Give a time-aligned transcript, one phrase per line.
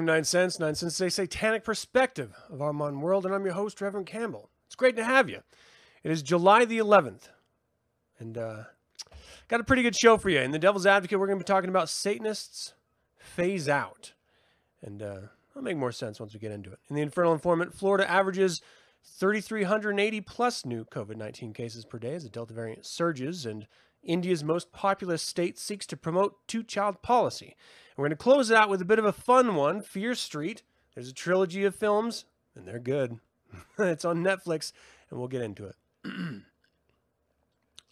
[0.00, 3.44] Welcome to Nine Cents, Nine Cents, a satanic perspective of our modern world, and I'm
[3.44, 4.48] your host, Reverend Campbell.
[4.64, 5.42] It's great to have you.
[6.02, 7.28] It is July the 11th,
[8.18, 8.62] and uh,
[9.48, 10.40] got a pretty good show for you.
[10.40, 12.72] In the Devil's Advocate, we're going to be talking about Satanists
[13.18, 14.14] phase out,
[14.80, 15.20] and uh,
[15.50, 16.78] it'll make more sense once we get into it.
[16.88, 18.62] In the Infernal Informant, Florida averages
[19.04, 23.66] 3,380 plus new COVID 19 cases per day as the Delta variant surges, and
[24.02, 27.56] India's most populous state seeks to promote two child policy.
[27.96, 30.62] We're going to close it out with a bit of a fun one Fear Street.
[30.94, 32.24] There's a trilogy of films,
[32.54, 33.18] and they're good.
[33.78, 34.72] it's on Netflix,
[35.10, 35.76] and we'll get into it.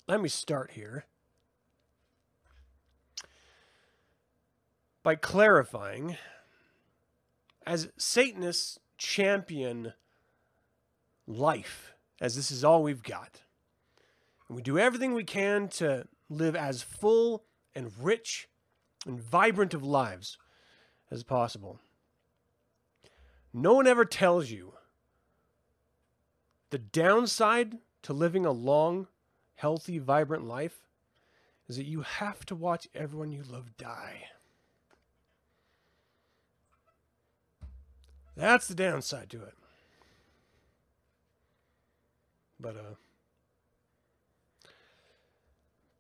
[0.09, 1.05] Let me start here
[5.03, 6.17] by clarifying
[7.67, 9.93] as Satanists champion
[11.27, 13.43] life, as this is all we've got.
[14.49, 17.45] And we do everything we can to live as full
[17.75, 18.49] and rich
[19.07, 20.39] and vibrant of lives
[21.11, 21.81] as possible.
[23.53, 24.75] No one ever tells you
[26.71, 29.07] the downside to living a long,
[29.55, 30.85] healthy, vibrant life
[31.69, 34.25] is that you have to watch everyone you love die.
[38.37, 39.55] That's the downside to it.
[42.61, 42.95] But, uh,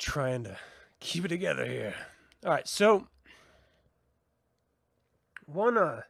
[0.08, 0.56] trying to
[1.00, 1.94] keep it together here.
[2.42, 3.06] All right, so
[5.44, 6.00] one uh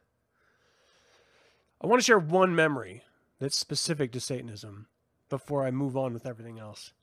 [1.81, 3.03] I want to share one memory
[3.41, 4.87] that's specific to Satanism
[5.27, 6.93] before I move on with everything else.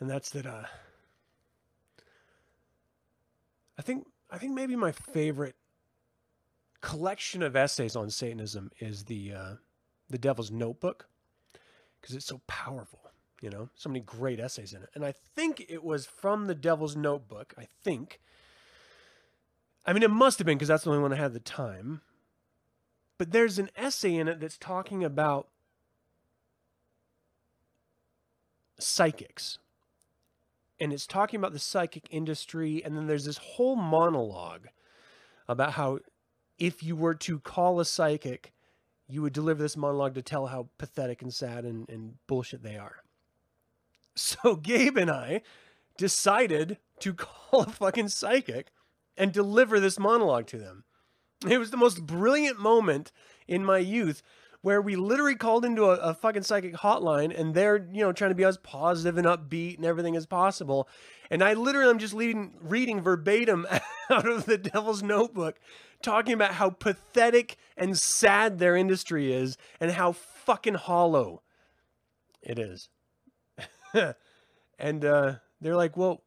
[0.00, 0.64] And that's that uh
[3.78, 5.56] I think I think maybe my favorite
[6.80, 9.54] collection of essays on Satanism is the uh
[10.08, 11.08] the Devil's Notebook
[12.00, 13.05] because it's so powerful.
[13.46, 14.88] You know, so many great essays in it.
[14.96, 17.54] And I think it was from the Devil's Notebook.
[17.56, 18.18] I think.
[19.86, 22.00] I mean, it must have been because that's the only one I had the time.
[23.18, 25.46] But there's an essay in it that's talking about
[28.80, 29.58] psychics.
[30.80, 32.82] And it's talking about the psychic industry.
[32.84, 34.66] And then there's this whole monologue
[35.46, 36.00] about how
[36.58, 38.52] if you were to call a psychic,
[39.06, 42.76] you would deliver this monologue to tell how pathetic and sad and, and bullshit they
[42.76, 43.04] are.
[44.16, 45.42] So Gabe and I
[45.96, 48.72] decided to call a fucking psychic
[49.16, 50.84] and deliver this monologue to them.
[51.48, 53.12] It was the most brilliant moment
[53.46, 54.22] in my youth
[54.62, 58.30] where we literally called into a, a, fucking psychic hotline and they're, you know, trying
[58.30, 60.88] to be as positive and upbeat and everything as possible.
[61.30, 63.66] And I literally am just leading, reading verbatim
[64.10, 65.60] out of the devil's notebook,
[66.02, 71.42] talking about how pathetic and sad their industry is and how fucking hollow
[72.42, 72.88] it is.
[74.78, 76.22] and uh, they're like, well,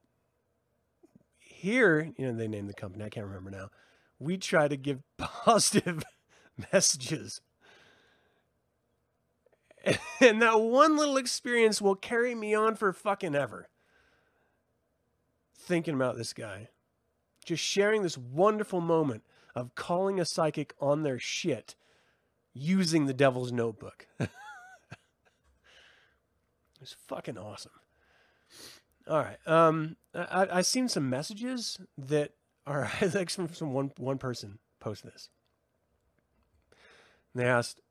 [1.37, 3.03] here, you know, they named the company.
[3.03, 3.69] I can't remember now.
[4.19, 6.03] We try to give positive
[6.71, 7.41] messages.
[10.21, 13.69] And that one little experience will carry me on for fucking ever.
[15.55, 16.67] Thinking about this guy.
[17.45, 19.23] Just sharing this wonderful moment
[19.55, 21.75] of calling a psychic on their shit
[22.53, 24.07] using the devil's notebook.
[26.81, 27.71] It's fucking awesome.
[29.07, 29.37] All right.
[29.47, 32.31] Um, I, I seen some messages that
[32.65, 35.29] are like from, from one one person post this.
[37.33, 37.81] And they asked,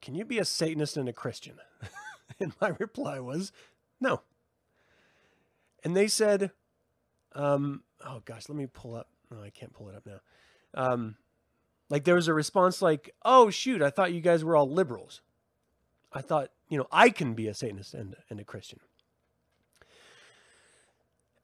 [0.00, 1.56] "Can you be a Satanist and a Christian?"
[2.40, 3.52] and my reply was,
[4.00, 4.22] "No."
[5.82, 6.52] And they said,
[7.32, 9.08] um, "Oh gosh, let me pull up.
[9.30, 10.20] No, I can't pull it up now."
[10.74, 11.16] Um,
[11.88, 15.22] like there was a response like, "Oh shoot, I thought you guys were all liberals."
[16.12, 18.80] I thought, you know, I can be a Satanist and, and a Christian.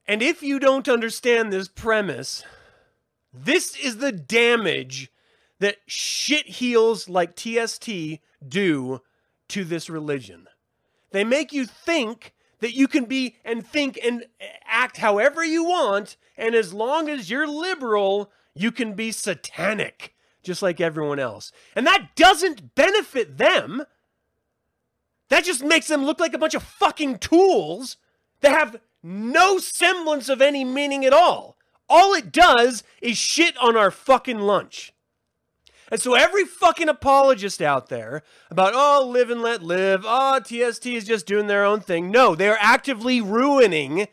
[0.06, 2.42] And if you don't understand this premise,
[3.32, 5.10] this is the damage
[5.60, 7.88] that shit heels like TST
[8.46, 9.00] do
[9.48, 10.48] to this religion.
[11.12, 14.24] They make you think that you can be and think and
[14.66, 20.62] act however you want, and as long as you're liberal, you can be satanic, just
[20.62, 21.52] like everyone else.
[21.76, 23.84] And that doesn't benefit them.
[25.32, 27.96] That just makes them look like a bunch of fucking tools
[28.43, 31.56] that have no semblance of any meaning at all.
[31.88, 34.93] All it does is shit on our fucking lunch.
[35.90, 40.84] And so every fucking apologist out there about, oh, live and let live, oh, TST
[40.84, 42.11] is just doing their own thing.
[42.11, 44.08] No, they're actively ruining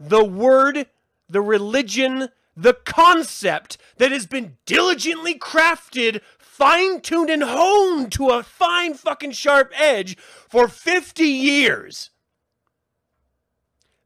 [0.00, 0.86] the word,
[1.28, 6.22] the religion, the concept that has been diligently crafted,
[6.58, 12.10] fine tuned, and honed to a fine fucking sharp edge for 50 years.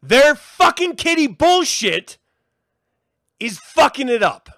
[0.03, 2.19] Their fucking kitty bullshit
[3.41, 4.51] is fucking it up.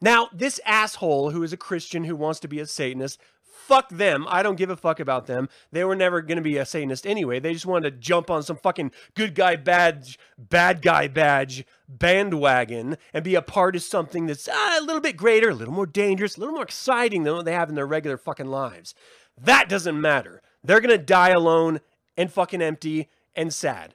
[0.00, 3.18] Now, this asshole who is a Christian who wants to be a Satanist,
[3.56, 4.26] fuck them.
[4.28, 5.48] I don't give a fuck about them.
[5.72, 7.40] They were never going to be a Satanist anyway.
[7.40, 12.96] They just wanted to jump on some fucking good guy badge, bad guy badge bandwagon
[13.12, 15.86] and be a part of something that's uh, a little bit greater, a little more
[15.86, 18.94] dangerous, a little more exciting than what they have in their regular fucking lives.
[19.38, 20.42] That doesn't matter.
[20.62, 21.80] They're going to die alone
[22.16, 23.94] and fucking empty and sad.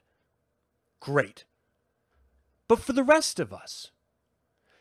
[1.00, 1.44] Great.
[2.68, 3.90] But for the rest of us,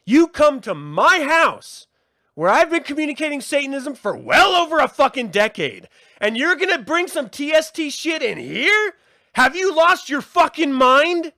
[0.05, 1.87] you come to my house
[2.35, 5.87] where I've been communicating Satanism for well over a fucking decade,
[6.19, 8.93] and you're gonna bring some TST shit in here?
[9.33, 11.33] Have you lost your fucking mind?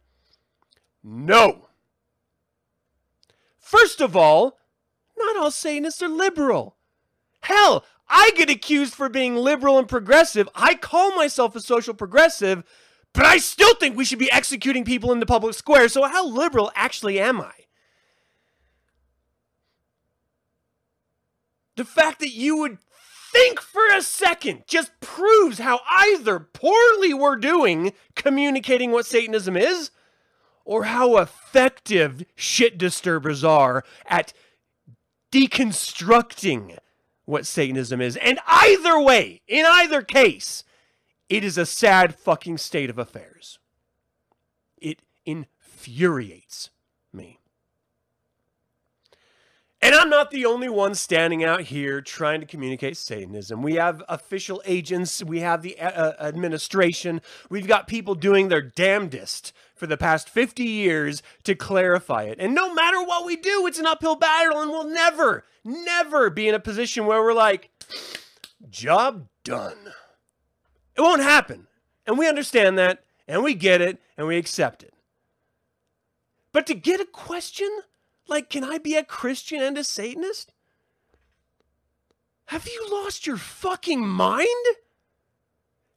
[1.04, 1.68] No.
[3.60, 4.60] First of all,
[5.18, 6.75] not all Satanists are liberal.
[7.42, 10.48] Hell, I get accused for being liberal and progressive.
[10.56, 12.63] I call myself a social progressive,
[13.13, 15.88] but I still think we should be executing people in the public square.
[15.89, 17.51] So, how liberal actually am I?
[21.75, 22.78] The fact that you would
[23.31, 29.90] think for a second just proves how either poorly we're doing communicating what Satanism is,
[30.66, 34.34] or how effective shit disturbers are at
[35.31, 36.78] deconstructing
[37.25, 38.16] what Satanism is.
[38.18, 40.64] And either way, in either case,
[41.28, 43.60] it is a sad fucking state of affairs.
[44.78, 46.70] It infuriates
[47.12, 47.40] me.
[49.83, 53.62] And I'm not the only one standing out here trying to communicate Satanism.
[53.62, 57.19] We have official agents, we have the uh, uh, administration,
[57.50, 62.38] we've got people doing their damnedest for the past 50 years to clarify it.
[62.39, 66.48] And no matter what we do, it's an uphill battle, and we'll never, never be
[66.48, 67.69] in a position where we're like,
[68.69, 69.91] job done.
[70.96, 71.67] It won't happen.
[72.08, 74.93] And we understand that, and we get it, and we accept it.
[76.53, 77.81] But to get a question
[78.27, 80.53] like, can I be a Christian and a Satanist?
[82.48, 84.48] Have you lost your fucking mind?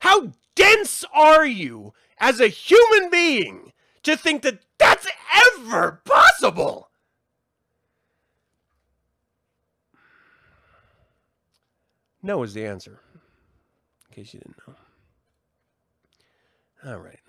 [0.00, 5.06] How dense are you as a human being to think that that's
[5.58, 6.90] ever possible?
[12.22, 13.00] No is the answer,
[14.08, 14.74] in case you didn't know.
[16.84, 17.20] All right.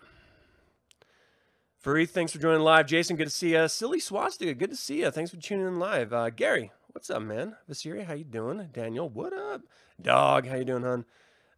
[1.83, 2.87] Fareed, thanks for joining live.
[2.87, 3.67] Jason, good to see you.
[3.67, 5.11] Silly Swastika, good to see you.
[5.11, 6.11] Thanks for tuning in live.
[6.11, 7.55] Uh, Gary, what's up, man?
[7.69, 8.67] Vasiri, how you doing?
[8.73, 9.61] Daniel, what up?
[10.01, 11.05] Dog, how you doing, hon?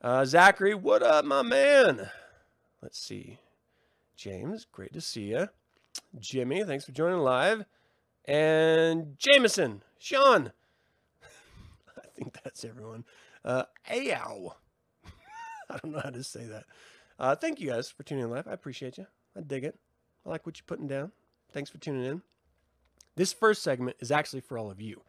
[0.02, 2.10] Uh, Zachary, what up, my man?
[2.82, 3.40] Let's see.
[4.18, 5.48] James, great to see you.
[6.20, 7.64] Jimmy, thanks for joining live.
[8.26, 10.52] And Jameson, Sean.
[11.98, 13.06] I think that's everyone.
[13.46, 14.52] Uh, Ayow.
[15.70, 16.66] I don't know how to say that.
[17.18, 18.48] Uh, thank you guys for tuning in live.
[18.48, 19.08] I appreciate you.
[19.36, 19.80] I dig it.
[20.30, 21.12] I like what you're putting down.
[21.52, 22.22] Thanks for tuning in.
[23.16, 25.02] This first segment is actually for all of you.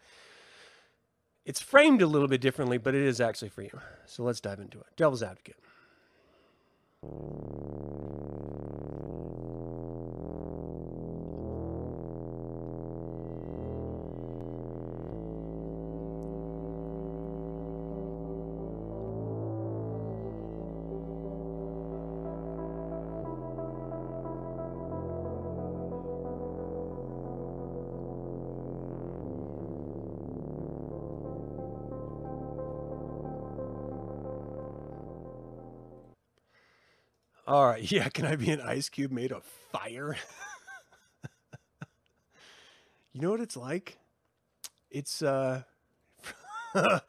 [1.44, 3.80] It's framed a little bit differently, but it is actually for you.
[4.06, 4.86] So let's dive into it.
[4.96, 5.58] Devil's Advocate.
[37.50, 37.82] All right.
[37.90, 38.08] Yeah.
[38.08, 40.16] Can I be an ice cube made of fire?
[43.12, 43.98] you know what it's like?
[44.88, 45.62] It's uh,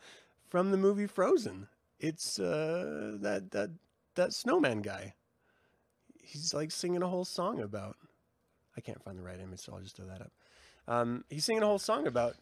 [0.50, 1.67] from the movie Frozen.
[2.00, 3.69] It's uh, that that
[4.15, 5.13] that snowman guy.
[6.24, 7.98] He's like singing a whole song about.
[8.75, 10.31] I can't find the right image, so I'll just throw that up.
[10.88, 12.36] Um, he's singing a whole song about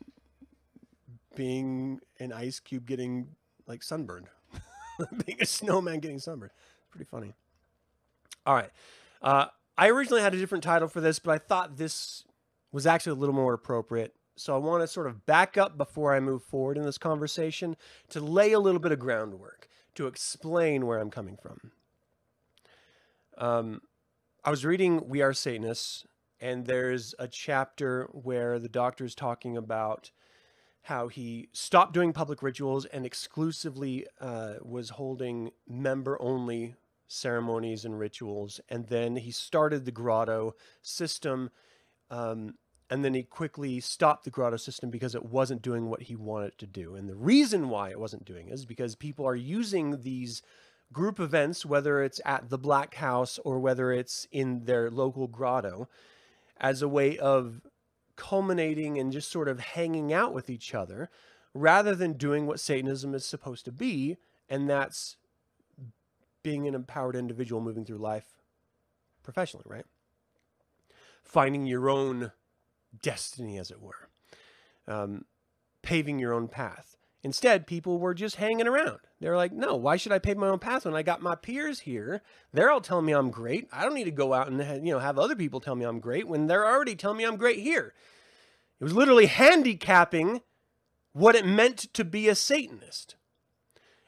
[1.35, 3.35] being an ice cube getting
[3.67, 4.27] like sunburned,
[5.25, 6.51] being a snowman getting sunburned.
[6.79, 7.33] It's pretty funny.
[8.49, 8.71] All right.
[9.21, 9.45] Uh,
[9.77, 12.23] I originally had a different title for this, but I thought this
[12.71, 14.15] was actually a little more appropriate.
[14.37, 17.77] So I want to sort of back up before I move forward in this conversation
[18.09, 21.71] to lay a little bit of groundwork to explain where I'm coming from.
[23.37, 23.81] Um,
[24.43, 26.07] I was reading We Are Satanists
[26.41, 30.09] and there's a chapter where the doctor is talking about
[30.81, 36.73] how he stopped doing public rituals and exclusively uh, was holding member only
[37.09, 38.61] ceremonies and rituals.
[38.69, 41.49] And then he started the grotto system.
[42.09, 42.53] Um,
[42.89, 46.57] and then he quickly stopped the grotto system because it wasn't doing what he wanted
[46.59, 46.95] to do.
[46.95, 50.41] And the reason why it wasn't doing is because people are using these
[50.93, 55.87] group events, whether it's at the Black House or whether it's in their local grotto,
[56.57, 57.61] as a way of
[58.15, 61.09] culminating and just sort of hanging out with each other
[61.53, 65.15] rather than doing what Satanism is supposed to be, and that's
[66.43, 68.25] being an empowered individual moving through life
[69.23, 69.85] professionally, right?
[71.23, 72.31] Finding your own
[73.01, 74.09] destiny, as it were,
[74.87, 75.25] um,
[75.81, 76.95] paving your own path.
[77.21, 78.99] Instead, people were just hanging around.
[79.19, 81.81] They're like, no, why should I pave my own path when I got my peers
[81.81, 82.21] here?
[82.53, 83.67] They're all telling me I'm great.
[83.73, 85.99] I don't need to go out and you know have other people tell me I'm
[85.99, 87.93] great when they're already telling me I'm great here.
[88.79, 90.41] It was literally handicapping
[91.11, 93.15] what it meant to be a Satanist.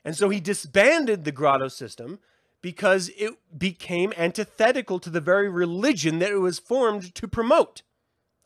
[0.04, 2.20] And so he disbanded the grotto system
[2.62, 7.82] because it became antithetical to the very religion that it was formed to promote,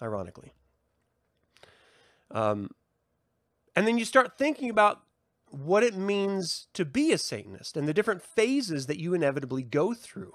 [0.01, 0.53] ironically.
[2.31, 2.71] Um,
[3.75, 5.01] and then you start thinking about
[5.49, 9.93] what it means to be a Satanist and the different phases that you inevitably go
[9.93, 10.33] through.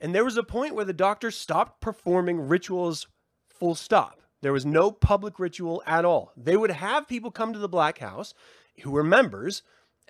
[0.00, 3.06] And there was a point where the doctor stopped performing rituals
[3.48, 4.20] full stop.
[4.40, 6.32] There was no public ritual at all.
[6.36, 8.34] They would have people come to the Black House
[8.80, 9.62] who were members,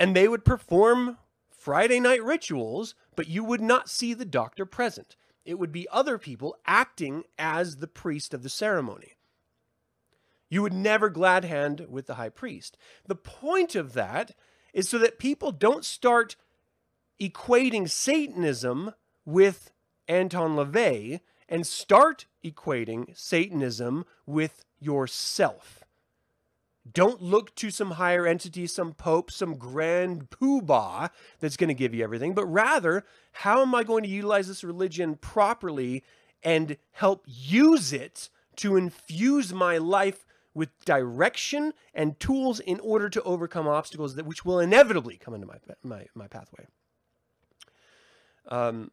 [0.02, 1.16] and they would perform
[1.48, 5.14] Friday night rituals, but you would not see the doctor present.
[5.44, 9.12] It would be other people acting as the priest of the ceremony.
[10.50, 12.76] You would never glad hand with the high priest.
[13.06, 14.34] The point of that
[14.74, 16.34] is so that people don't start
[17.20, 18.94] equating Satanism
[19.24, 19.70] with
[20.08, 25.81] Anton LaVey and start equating Satanism with yourself.
[26.90, 31.94] Don't look to some higher entity, some pope, some grand poobah that's going to give
[31.94, 36.02] you everything, but rather, how am I going to utilize this religion properly
[36.42, 43.22] and help use it to infuse my life with direction and tools in order to
[43.22, 46.66] overcome obstacles that which will inevitably come into my my, my pathway.
[48.48, 48.90] Um,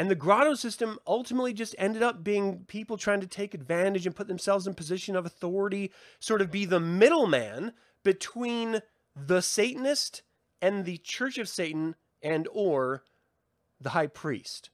[0.00, 4.16] and the grotto system ultimately just ended up being people trying to take advantage and
[4.16, 8.80] put themselves in position of authority, sort of be the middleman between
[9.14, 10.22] the Satanist
[10.62, 13.04] and the Church of Satan and or
[13.78, 14.70] the high priest.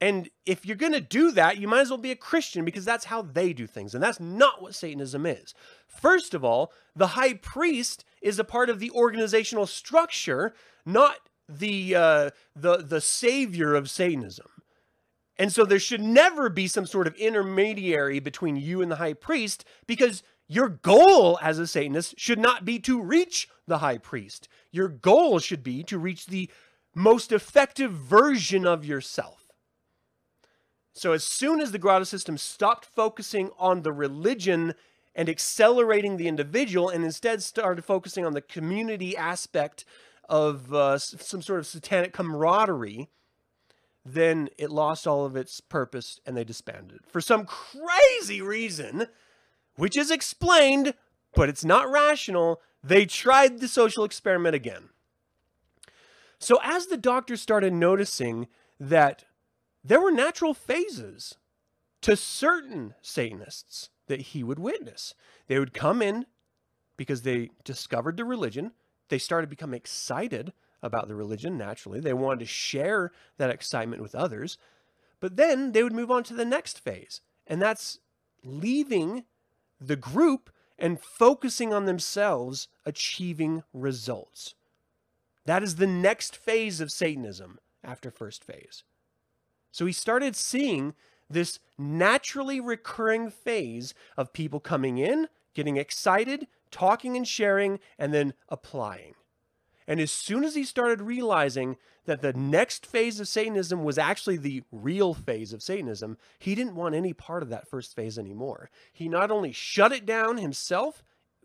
[0.00, 2.84] And if you're going to do that, you might as well be a Christian because
[2.84, 3.92] that's how they do things.
[3.92, 5.52] And that's not what Satanism is.
[5.88, 10.54] First of all, the high priest is a part of the organizational structure,
[10.86, 14.46] not the, uh, the, the savior of Satanism.
[15.38, 19.14] And so there should never be some sort of intermediary between you and the high
[19.14, 24.48] priest because your goal as a Satanist should not be to reach the high priest.
[24.72, 26.50] Your goal should be to reach the
[26.94, 29.52] most effective version of yourself.
[30.94, 34.74] So as soon as the grotto system stopped focusing on the religion
[35.14, 39.84] and accelerating the individual and instead started focusing on the community aspect
[40.28, 43.08] of uh, some sort of satanic camaraderie,
[44.04, 47.00] then it lost all of its purpose and they disbanded.
[47.06, 49.06] For some crazy reason,
[49.76, 50.94] which is explained,
[51.34, 54.90] but it's not rational, they tried the social experiment again.
[56.38, 59.24] So as the doctor started noticing that
[59.82, 61.34] there were natural phases
[62.02, 65.14] to certain Satanists that he would witness.
[65.46, 66.26] They would come in
[66.96, 68.72] because they discovered the religion.
[69.08, 72.00] They started to become excited about the religion naturally.
[72.00, 74.58] They wanted to share that excitement with others.
[75.20, 77.98] But then they would move on to the next phase, and that's
[78.44, 79.24] leaving
[79.80, 84.54] the group and focusing on themselves achieving results.
[85.44, 88.84] That is the next phase of Satanism after first phase.
[89.72, 90.94] So he started seeing
[91.28, 98.34] this naturally recurring phase of people coming in, getting excited, talking and sharing, and then
[98.48, 99.14] applying.
[99.86, 104.36] And as soon as he started realizing that the next phase of Satanism was actually
[104.36, 108.70] the real phase of Satanism, he didn't want any part of that first phase anymore.
[108.92, 111.02] He not only shut it down himself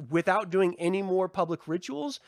[0.10, 2.20] without doing any more public rituals,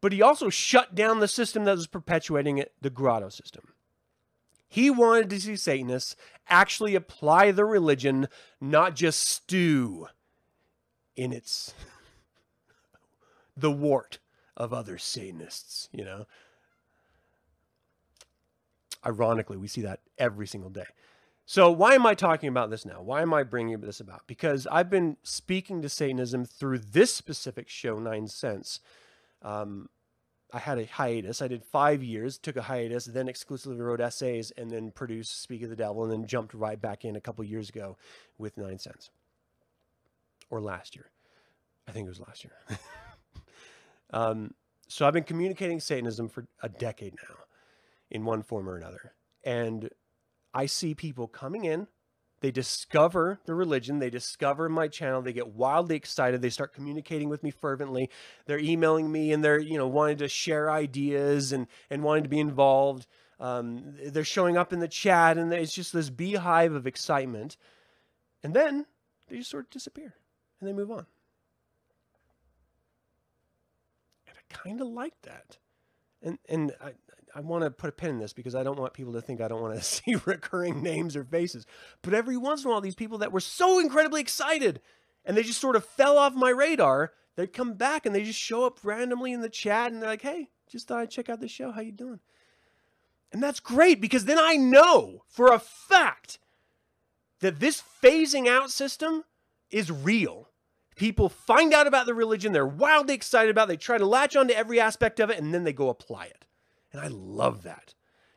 [0.00, 3.64] but he also shut down the system that was perpetuating it, the grotto system.
[4.68, 6.16] He wanted to see Satanists
[6.48, 8.28] actually apply the religion,
[8.60, 10.06] not just stew
[11.16, 11.74] in its
[13.56, 14.18] the wart
[14.56, 16.26] of other Satanists, you know.
[19.04, 20.86] Ironically, we see that every single day.
[21.44, 23.02] So, why am I talking about this now?
[23.02, 24.22] Why am I bringing this about?
[24.26, 28.80] Because I've been speaking to Satanism through this specific show, Nine Cents.
[29.42, 29.88] Um,
[30.52, 31.42] I had a hiatus.
[31.42, 35.62] I did five years, took a hiatus, then exclusively wrote essays, and then produced Speak
[35.62, 37.96] of the Devil, and then jumped right back in a couple years ago
[38.38, 39.10] with Nine Cents.
[40.48, 41.10] Or last year.
[41.88, 42.52] I think it was last year.
[44.12, 44.54] um,
[44.88, 47.36] so I've been communicating Satanism for a decade now
[48.10, 49.14] in one form or another.
[49.44, 49.88] And
[50.52, 51.86] I see people coming in,
[52.40, 57.28] they discover the religion, they discover my channel, they get wildly excited, they start communicating
[57.28, 58.10] with me fervently.
[58.46, 62.28] They're emailing me and they're, you know, wanting to share ideas and and wanting to
[62.28, 63.06] be involved.
[63.38, 67.56] Um, they're showing up in the chat and it's just this beehive of excitement.
[68.42, 68.86] And then
[69.28, 70.14] they just sort of disappear
[70.60, 71.06] and they move on.
[74.26, 75.58] And I kind of like that.
[76.22, 76.92] And and I,
[77.34, 79.40] I want to put a pin in this because I don't want people to think
[79.40, 81.66] I don't want to see recurring names or faces.
[82.02, 84.80] But every once in a while, these people that were so incredibly excited
[85.24, 88.38] and they just sort of fell off my radar, they come back and they just
[88.38, 91.40] show up randomly in the chat and they're like, "Hey, just thought I'd check out
[91.40, 91.72] the show.
[91.72, 92.20] How you doing?"
[93.32, 96.38] And that's great because then I know for a fact
[97.40, 99.24] that this phasing out system
[99.70, 100.48] is real.
[100.96, 104.54] People find out about the religion, they're wildly excited about they try to latch onto
[104.54, 106.44] every aspect of it, and then they go apply it.
[106.92, 107.94] And I love that.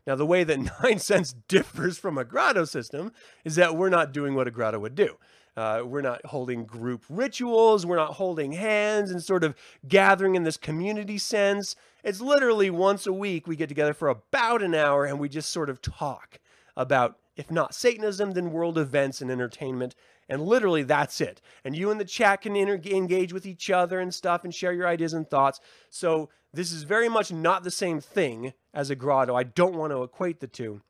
[0.07, 3.11] Now, the way that Nine Cents differs from a grotto system
[3.43, 5.17] is that we're not doing what a grotto would do.
[5.57, 7.85] Uh, we're not holding group rituals.
[7.85, 9.55] We're not holding hands and sort of
[9.87, 11.75] gathering in this community sense.
[12.03, 15.51] It's literally once a week we get together for about an hour and we just
[15.51, 16.39] sort of talk
[16.75, 19.95] about, if not Satanism, then world events and entertainment.
[20.27, 21.41] And literally that's it.
[21.63, 24.73] And you in the chat can inter- engage with each other and stuff and share
[24.73, 25.59] your ideas and thoughts.
[25.89, 29.35] So this is very much not the same thing as a grotto.
[29.35, 30.81] I don't want to equate the two.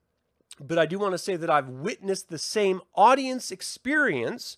[0.60, 4.58] But I do want to say that I've witnessed the same audience experience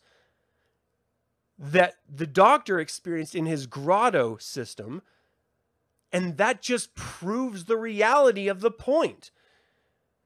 [1.57, 5.01] that the doctor experienced in his grotto system.
[6.11, 9.31] And that just proves the reality of the point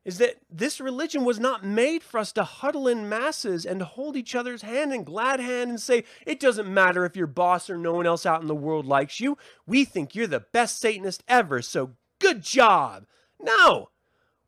[0.03, 4.17] is that this religion was not made for us to huddle in masses and hold
[4.17, 7.77] each other's hand in glad hand and say, it doesn't matter if your boss or
[7.77, 9.37] no one else out in the world likes you.
[9.67, 13.05] We think you're the best Satanist ever, so good job.
[13.39, 13.89] No,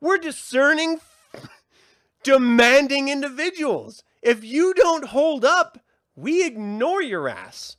[0.00, 1.00] we're discerning,
[2.24, 4.02] demanding individuals.
[4.22, 5.78] If you don't hold up,
[6.16, 7.76] we ignore your ass.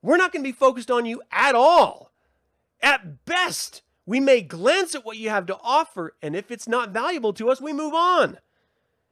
[0.00, 2.12] We're not going to be focused on you at all.
[2.80, 6.94] At best, we may glance at what you have to offer, and if it's not
[6.94, 8.38] valuable to us, we move on.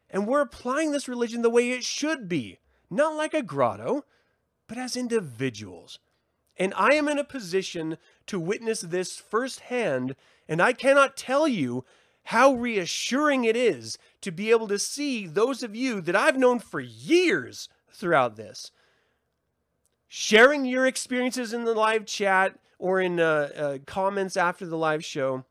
[0.08, 4.06] And we're applying this religion the way it should be, not like a grotto,
[4.66, 5.98] but as individuals.
[6.56, 10.16] And I am in a position to witness this firsthand,
[10.48, 11.84] and I cannot tell you
[12.24, 16.58] how reassuring it is to be able to see those of you that I've known
[16.58, 18.72] for years throughout this
[20.08, 25.04] sharing your experiences in the live chat or in uh, uh, comments after the live
[25.04, 25.44] show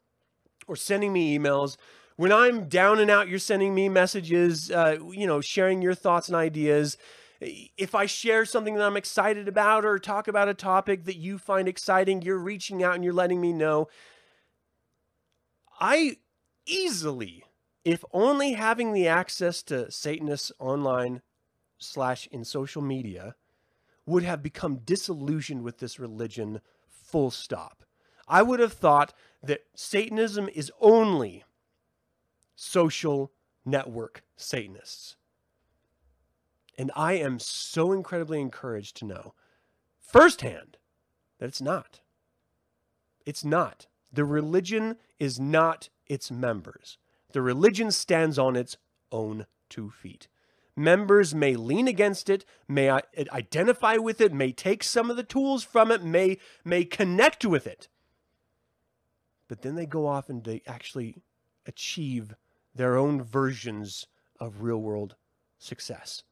[0.67, 1.77] or sending me emails.
[2.17, 6.29] When I'm down and out, you're sending me messages, uh, you know, sharing your thoughts
[6.29, 6.97] and ideas.
[7.41, 11.37] If I share something that I'm excited about or talk about a topic that you
[11.37, 13.87] find exciting, you're reaching out and you're letting me know.
[15.79, 16.17] I
[16.65, 17.43] easily,
[17.83, 21.21] if only having the access to Satanists online
[21.77, 23.35] slash in social media,
[24.05, 26.61] would have become disillusioned with this religion
[27.15, 27.85] full stop.
[28.27, 31.45] I would have thought that Satanism is only
[32.57, 33.31] social
[33.63, 35.15] network Satanists.
[36.77, 39.33] And I am so incredibly encouraged to know
[40.01, 40.75] firsthand
[41.39, 42.01] that it's not.
[43.25, 43.87] It's not.
[44.11, 46.97] The religion is not its members.
[47.31, 48.75] The religion stands on its
[49.09, 50.27] own two feet.
[50.75, 52.89] Members may lean against it, may
[53.31, 57.65] identify with it, may take some of the tools from it, may, may connect with
[57.65, 57.87] it.
[59.47, 61.21] But then they go off and they actually
[61.65, 62.35] achieve
[62.73, 64.07] their own versions
[64.37, 65.15] of real world
[65.57, 66.23] success.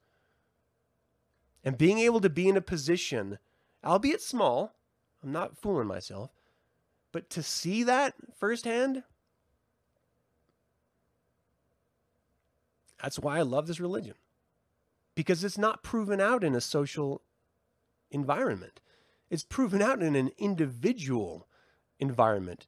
[1.64, 3.40] And being able to be in a position,
[3.84, 4.76] albeit small,
[5.24, 6.32] I'm not fooling myself,
[7.14, 9.04] but to see that firsthand,
[13.02, 14.16] that's why I love this religion
[15.16, 17.22] because it's not proven out in a social
[18.12, 18.80] environment.
[19.30, 21.48] It's proven out in an individual
[22.00, 22.68] environment.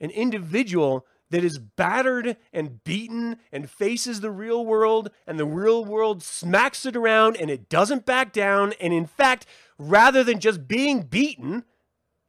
[0.00, 5.84] An individual that is battered and beaten and faces the real world, and the real
[5.84, 8.72] world smacks it around and it doesn't back down.
[8.80, 9.46] And in fact,
[9.78, 11.64] rather than just being beaten,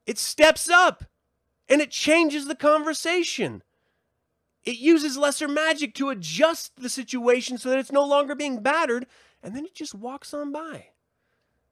[0.06, 1.04] it steps up
[1.68, 3.62] and it changes the conversation.
[4.68, 9.06] It uses lesser magic to adjust the situation so that it's no longer being battered,
[9.42, 10.88] and then it just walks on by.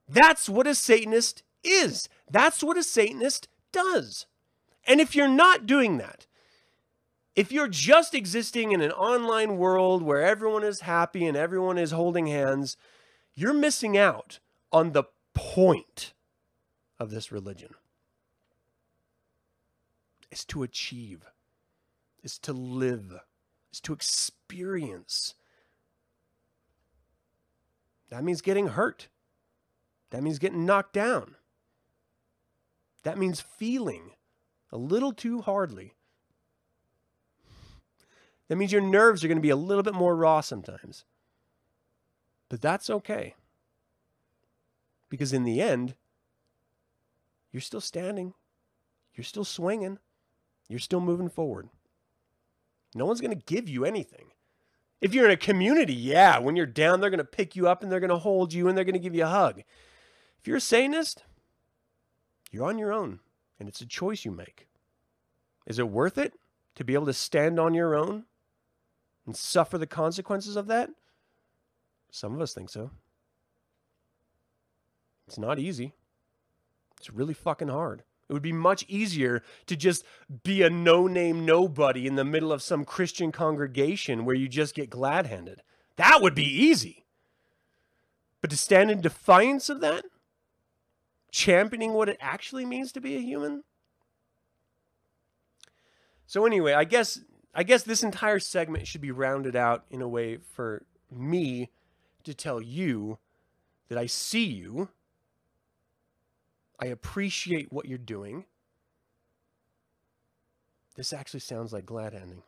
[0.09, 2.09] That's what a Satanist is.
[2.31, 4.25] That's what a Satanist does.
[4.87, 6.27] And if you're not doing that,
[7.35, 11.91] if you're just existing in an online world where everyone is happy and everyone is
[11.91, 12.79] holding hands,
[13.35, 14.39] you're missing out
[14.73, 15.05] on the
[15.35, 16.15] point
[16.99, 17.75] of this religion.
[20.31, 21.27] It's to achieve,
[22.27, 23.21] is to live,
[23.73, 25.35] is to experience.
[28.11, 29.09] That means getting hurt.
[30.11, 31.37] That means getting knocked down.
[33.05, 34.11] That means feeling
[34.73, 35.95] a little too hardly.
[38.49, 41.05] That means your nerves are going to be a little bit more raw sometimes.
[42.49, 43.37] But that's okay.
[45.09, 45.95] Because in the end,
[47.53, 48.35] you're still standing,
[49.15, 50.01] you're still swinging,
[50.69, 51.69] you're still moving forward.
[52.97, 54.33] No one's going to give you anything.
[55.03, 57.83] If you're in a community, yeah, when you're down, they're going to pick you up
[57.83, 59.59] and they're going to hold you and they're going to give you a hug.
[60.41, 61.23] If you're a Satanist,
[62.51, 63.21] you're on your own
[63.61, 64.67] and it's a choice you make.
[65.67, 66.33] Is it worth it
[66.77, 68.25] to be able to stand on your own
[69.27, 70.89] and suffer the consequences of that?
[72.11, 72.91] Some of us think so.
[75.27, 75.93] It's not easy.
[76.97, 78.05] It's really fucking hard.
[78.29, 80.05] It would be much easier to just
[80.43, 84.75] be a no name nobody in the middle of some Christian congregation where you just
[84.75, 85.63] get glad handed.
[85.97, 87.05] That would be easy.
[88.41, 90.05] But to stand in defiance of that,
[91.31, 93.63] championing what it actually means to be a human.
[96.27, 97.21] So anyway, I guess
[97.55, 101.71] I guess this entire segment should be rounded out in a way for me
[102.25, 103.19] to tell you
[103.89, 104.91] that I see you.
[106.79, 108.45] I appreciate what you're doing.
[110.97, 112.43] This actually sounds like glad handing.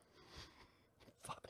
[1.22, 1.48] Fuck.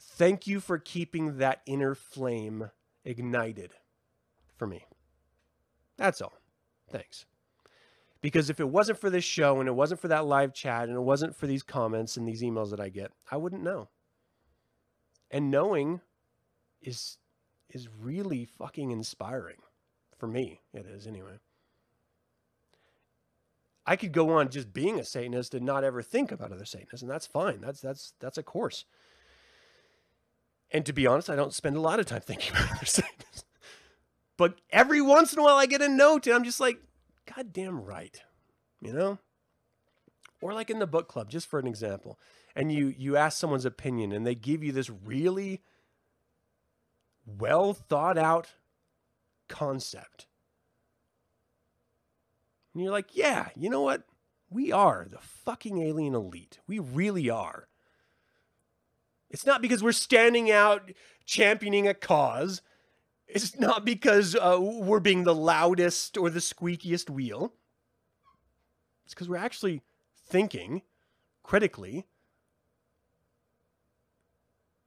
[0.00, 2.70] Thank you for keeping that inner flame
[3.04, 3.72] ignited
[4.56, 4.84] for me.
[5.96, 6.32] That's all.
[6.90, 7.26] Thanks.
[8.20, 10.96] Because if it wasn't for this show and it wasn't for that live chat and
[10.96, 13.88] it wasn't for these comments and these emails that I get, I wouldn't know.
[15.30, 16.00] And knowing
[16.80, 17.18] is
[17.70, 19.56] is really fucking inspiring.
[20.18, 21.38] For me, it is anyway.
[23.86, 27.02] I could go on just being a Satanist and not ever think about other Satanists,
[27.02, 27.60] and that's fine.
[27.60, 28.84] That's that's that's a course.
[30.72, 33.44] And to be honest, I don't spend a lot of time thinking about other Satanists.
[34.36, 36.78] But every once in a while I get a note and I'm just like,
[37.34, 38.20] God damn right.
[38.80, 39.18] You know?
[40.42, 42.18] Or like in the book club, just for an example.
[42.54, 45.62] And you you ask someone's opinion and they give you this really
[47.26, 48.48] well thought out
[49.48, 50.26] concept.
[52.72, 54.04] And you're like, yeah, you know what?
[54.50, 56.58] We are the fucking alien elite.
[56.66, 57.68] We really are.
[59.30, 60.92] It's not because we're standing out
[61.24, 62.62] championing a cause.
[63.26, 67.52] It's not because uh, we're being the loudest or the squeakiest wheel.
[69.04, 69.82] It's because we're actually
[70.28, 70.82] thinking
[71.42, 72.06] critically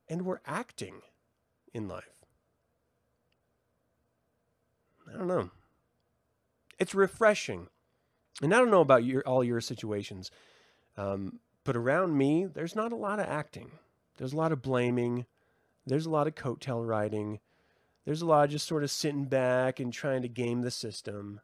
[0.08, 1.02] and we're acting
[1.74, 2.19] in life.
[5.12, 5.50] I don't know.
[6.78, 7.68] It's refreshing.
[8.42, 10.32] And I don't know about your, all your situations,
[10.96, 13.72] um, but around me, there's not a lot of acting.
[14.18, 15.26] There's a lot of blaming.
[15.86, 17.40] There's a lot of coattail riding.
[18.06, 21.42] There's a lot of just sort of sitting back and trying to game the system.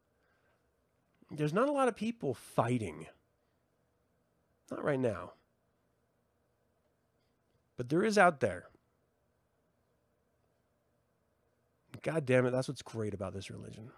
[1.29, 3.07] There's not a lot of people fighting.
[4.71, 5.33] Not right now.
[7.77, 8.65] But there is out there.
[12.05, 13.89] God damn it, that's what's great about this religion.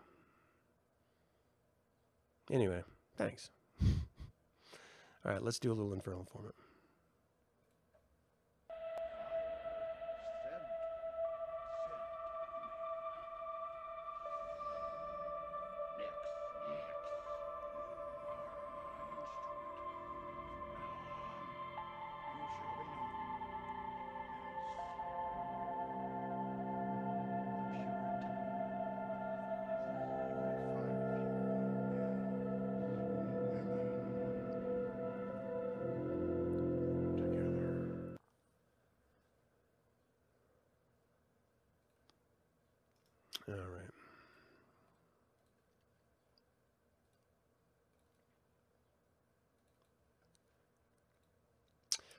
[2.50, 2.82] Anyway,
[3.17, 3.50] thanks.
[3.84, 3.89] All
[5.26, 6.56] right, let's do a little infernal informant.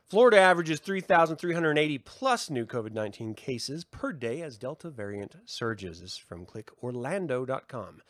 [0.08, 6.00] Florida averages 3,380 plus new COVID 19 cases per day as Delta variant surges.
[6.00, 8.00] This is from clickorlando.com.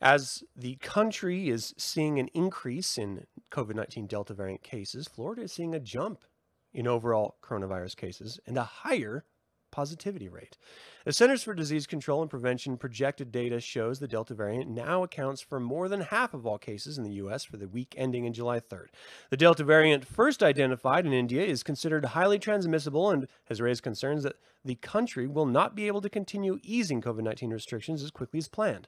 [0.00, 5.52] As the country is seeing an increase in COVID 19 Delta variant cases, Florida is
[5.52, 6.24] seeing a jump
[6.72, 9.26] in overall coronavirus cases and a higher
[9.72, 10.56] positivity rate.
[11.04, 15.40] The Centers for Disease Control and Prevention projected data shows the Delta variant now accounts
[15.40, 17.42] for more than half of all cases in the U.S.
[17.42, 18.86] for the week ending in July 3rd.
[19.30, 24.22] The Delta variant, first identified in India, is considered highly transmissible and has raised concerns
[24.22, 28.38] that the country will not be able to continue easing COVID 19 restrictions as quickly
[28.38, 28.86] as planned.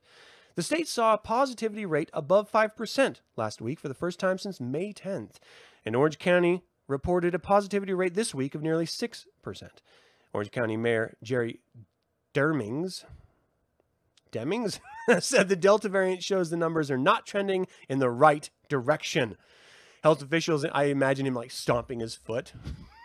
[0.54, 4.60] The state saw a positivity rate above 5% last week for the first time since
[4.60, 5.36] May 10th.
[5.84, 9.24] And Orange County reported a positivity rate this week of nearly 6%.
[10.34, 11.60] Orange County Mayor Jerry
[12.34, 13.04] Dermings
[14.34, 14.80] Demings
[15.20, 19.36] said the Delta variant shows the numbers are not trending in the right direction.
[20.02, 22.52] Health officials, I imagine him like stomping his foot.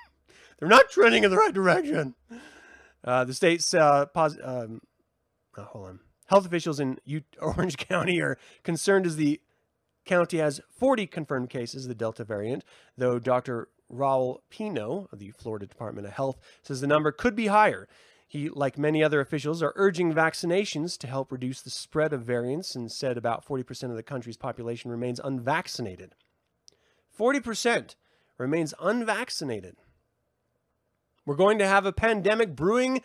[0.60, 2.15] They're not trending in the right direction.
[3.04, 4.82] Uh, the state's uh, pos- um,
[5.58, 6.00] oh, hold on.
[6.26, 9.39] Health officials in U- Orange County are concerned as the
[10.06, 12.65] county has 40 confirmed cases of the Delta variant,
[12.98, 13.70] though Dr.
[13.91, 17.88] Raul Pino of the Florida Department of Health says the number could be higher.
[18.28, 22.75] He, like many other officials, are urging vaccinations to help reduce the spread of variants
[22.75, 26.13] and said about 40% of the country's population remains unvaccinated.
[27.17, 27.95] 40%
[28.38, 29.78] remains unvaccinated.
[31.25, 33.02] We're going to have a pandemic brewing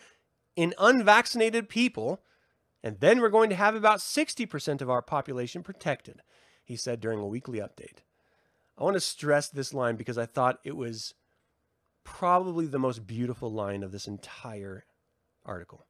[0.55, 2.21] in unvaccinated people,
[2.83, 6.21] and then we're going to have about 60% of our population protected,
[6.63, 8.04] he said during a weekly update.
[8.77, 11.13] I want to stress this line because I thought it was
[12.03, 14.85] probably the most beautiful line of this entire
[15.45, 15.85] article.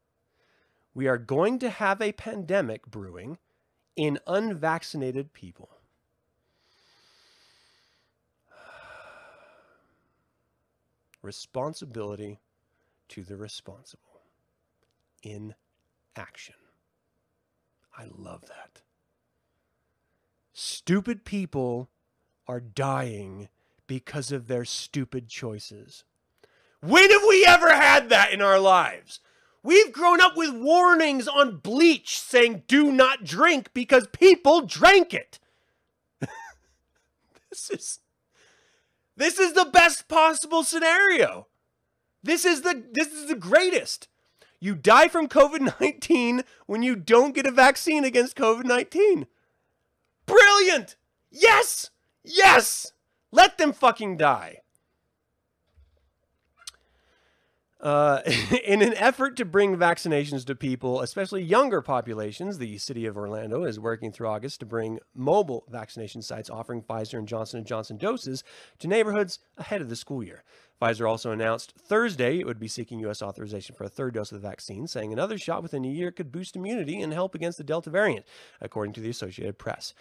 [0.93, 3.37] We are going to have a pandemic brewing
[3.95, 5.69] in unvaccinated people.
[11.21, 12.39] Responsibility
[13.09, 14.21] to the responsible
[15.23, 15.55] in
[16.15, 16.55] action.
[17.97, 18.81] I love that.
[20.53, 21.89] Stupid people
[22.47, 23.49] are dying
[23.87, 26.03] because of their stupid choices.
[26.81, 29.19] When have we ever had that in our lives?
[29.63, 35.39] We've grown up with warnings on bleach saying do not drink because people drank it.
[37.49, 37.99] this is
[39.17, 41.47] this is the best possible scenario.
[42.21, 44.07] This is the this is the greatest.
[44.59, 49.25] You die from COVID-19 when you don't get a vaccine against COVID-19.
[50.25, 50.95] Brilliant.
[51.29, 51.91] Yes.
[52.25, 52.91] Yes.
[53.31, 54.61] Let them fucking die.
[57.85, 58.21] Uh,
[58.65, 63.63] in an effort to bring vaccinations to people, especially younger populations, the city of Orlando
[63.63, 67.97] is working through August to bring mobile vaccination sites offering Pfizer and Johnson & Johnson
[67.97, 68.43] doses
[68.79, 70.43] to neighborhoods ahead of the school year.
[70.81, 73.21] Pfizer also announced Thursday it would be seeking U.S.
[73.21, 76.31] authorization for a third dose of the vaccine, saying another shot within a year could
[76.31, 78.25] boost immunity and help against the Delta variant,
[78.59, 79.93] according to the Associated Press.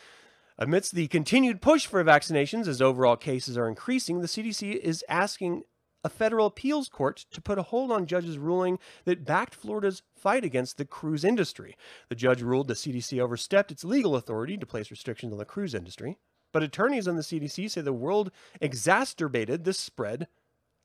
[0.57, 5.65] Amidst the continued push for vaccinations as overall cases are increasing, the CDC is asking
[6.05, 10.45] a federal appeals court to put a hold on judge's ruling that backed Florida's fight
[10.45, 11.77] against the cruise industry.
[12.09, 15.75] The judge ruled the CDC overstepped its legal authority to place restrictions on the cruise
[15.75, 16.19] industry.
[16.53, 20.29] But attorneys on the CDC say the world exacerbated the spread,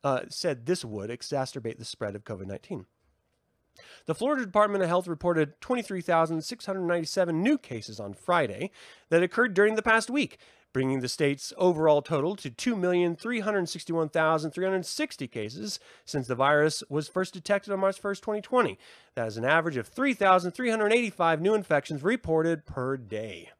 [0.02, 2.86] uh, said this would exacerbate the spread of COVID 19.
[4.06, 8.70] The Florida Department of Health reported 23,697 new cases on Friday
[9.08, 10.38] that occurred during the past week,
[10.72, 17.78] bringing the state's overall total to 2,361,360 cases since the virus was first detected on
[17.80, 18.78] March 1, 2020.
[19.14, 23.50] That is an average of 3,385 new infections reported per day.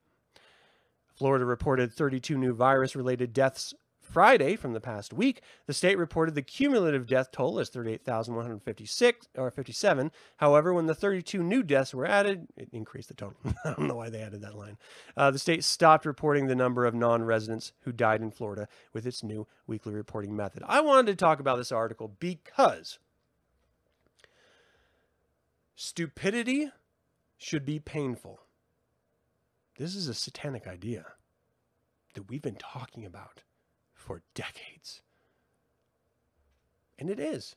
[1.15, 3.75] Florida reported 32 new virus related deaths
[4.11, 9.51] Friday from the past week, the state reported the cumulative death toll as 38,156 or
[9.51, 10.11] 57.
[10.39, 13.39] However, when the 32 new deaths were added, it increased the total.
[13.65, 14.79] I don't know why they added that line.
[15.17, 19.23] Uh, the state stopped reporting the number of non-residents who died in Florida with its
[19.23, 20.65] new weekly reporting method.
[20.67, 22.99] I wanted to talk about this article because
[25.77, 26.71] stupidity
[27.39, 28.41] should be painful.
[29.79, 31.07] This is a satanic idea
[32.15, 33.43] that we've been talking about
[34.11, 35.03] for decades.
[36.99, 37.55] And it is.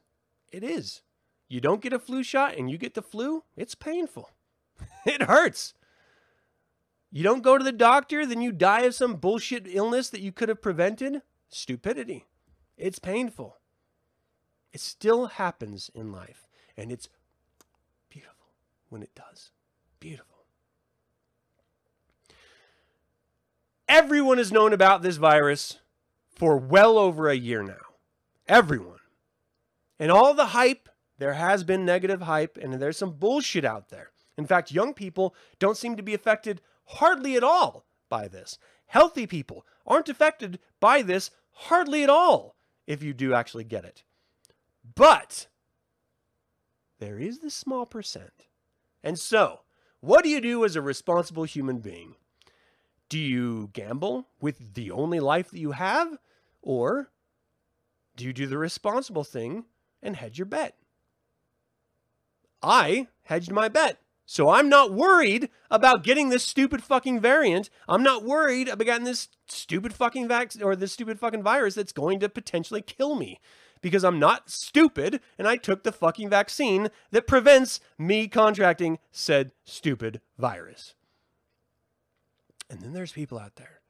[0.52, 1.02] It is.
[1.50, 4.30] You don't get a flu shot and you get the flu, it's painful.
[5.08, 5.74] it hurts.
[7.12, 10.32] You don't go to the doctor, then you die of some bullshit illness that you
[10.32, 11.24] could have prevented.
[11.50, 12.28] Stupidity.
[12.78, 13.58] It's painful.
[14.72, 16.46] It still happens in life,
[16.78, 17.10] and it's
[18.10, 18.54] beautiful
[18.89, 19.50] when it does.
[20.00, 20.46] Beautiful.
[23.89, 25.80] Everyone has known about this virus
[26.36, 27.82] for well over a year now.
[28.48, 29.00] Everyone.
[30.00, 34.12] And all the hype, there has been negative hype, and there's some bullshit out there.
[34.38, 38.58] In fact, young people don't seem to be affected hardly at all by this.
[38.88, 42.56] Healthy people aren't affected by this hardly at all
[42.88, 44.04] if you do actually get it.
[44.96, 45.48] But
[47.00, 48.48] there is this small percent.
[49.04, 49.62] And so,
[50.00, 52.15] what do you do as a responsible human being?
[53.13, 56.17] Do you gamble with the only life that you have?
[56.63, 57.12] Or
[58.15, 59.65] do you do the responsible thing
[60.02, 60.78] and hedge your bet?
[62.63, 63.99] I hedged my bet.
[64.26, 67.69] So I'm not worried about getting this stupid fucking variant.
[67.88, 71.93] I'm not worried about getting this stupid fucking vaccine or this stupid fucking virus that's
[71.93, 73.39] going to potentially kill me
[73.84, 79.52] because I'm not stupid and I took the fucking vaccine that prevents me contracting said
[79.65, 80.95] stupid virus.
[82.73, 83.81] And then there's people out there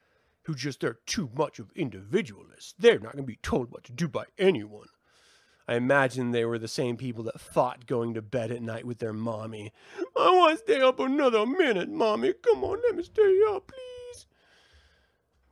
[0.43, 2.73] who just they're too much of individualists.
[2.77, 4.87] They're not going to be told what to do by anyone.
[5.69, 8.99] I imagine they were the same people that fought going to bed at night with
[8.99, 9.71] their mommy.
[10.17, 12.33] I want to stay up another minute, mommy.
[12.33, 14.25] Come on, let me stay up, please.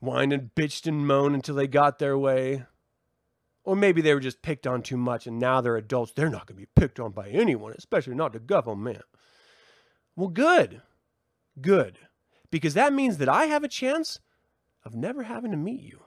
[0.01, 2.65] Whined and bitched and moaned until they got their way.
[3.63, 6.11] Or maybe they were just picked on too much and now they're adults.
[6.11, 9.03] They're not going to be picked on by anyone, especially not the government.
[10.17, 10.81] Well, good.
[11.61, 11.97] Good.
[12.51, 14.19] Because that means that I have a chance
[14.83, 16.01] of never having to meet you,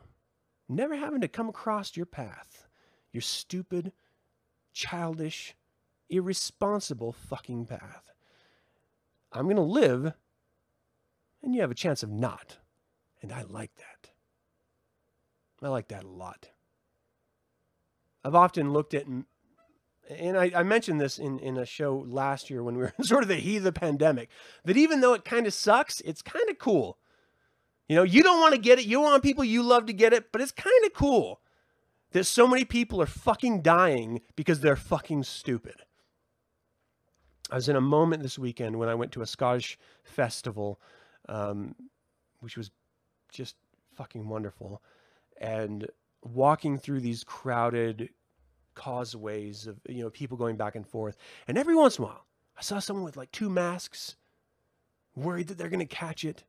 [0.69, 2.67] never having to come across your path,
[3.13, 3.93] your stupid,
[4.73, 5.55] childish,
[6.11, 8.13] irresponsible fucking path.
[9.33, 10.13] I'm going to live,
[11.43, 12.59] and you have a chance of not.
[13.23, 14.11] And I like that.
[15.63, 16.51] I like that a lot.
[18.23, 19.07] I've often looked at,
[20.11, 23.23] and I, I, mentioned this in, in a show last year when we were sort
[23.23, 24.29] of the heat of the pandemic,
[24.65, 26.99] that even though it kind of sucks, it's kind of cool.
[27.89, 28.87] You know, you don't want to get it.
[28.87, 31.41] You want people you love to get it, but it's kind of cool
[32.13, 35.83] that so many people are fucking dying because they're fucking stupid.
[37.51, 40.81] I was in a moment this weekend when I went to a Scottish festival,
[41.29, 41.75] um,
[42.41, 42.71] which was
[43.31, 43.57] just
[43.95, 44.83] fucking wonderful.
[45.41, 45.89] And
[46.23, 48.09] walking through these crowded
[48.75, 51.17] causeways of you know people going back and forth.
[51.49, 54.17] And every once in a while i saw someone with like two masks
[55.17, 56.45] worried that they're to catch it.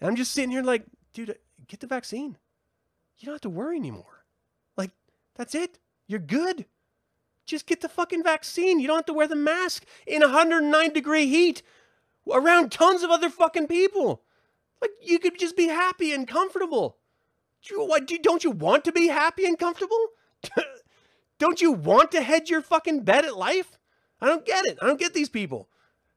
[0.00, 1.34] And i'm just sitting here like dude uh,
[1.68, 2.36] get the vaccine.
[3.18, 4.24] You don't have to worry anymore.
[4.76, 4.90] Like
[5.34, 5.78] that's it.
[6.06, 6.66] You're good.
[7.46, 8.80] Just get the fucking vaccine.
[8.80, 11.62] You don't have to wear the mask in 109 degree heat
[12.30, 14.22] around tons of other fucking people.
[14.80, 16.98] Like you could just be happy and comfortable.
[17.62, 20.08] Do you, what, do, don't you want to be happy and comfortable?
[21.38, 23.78] don't you want to hedge your fucking bet at life?
[24.20, 24.78] I don't get it.
[24.80, 25.68] I don't get these people.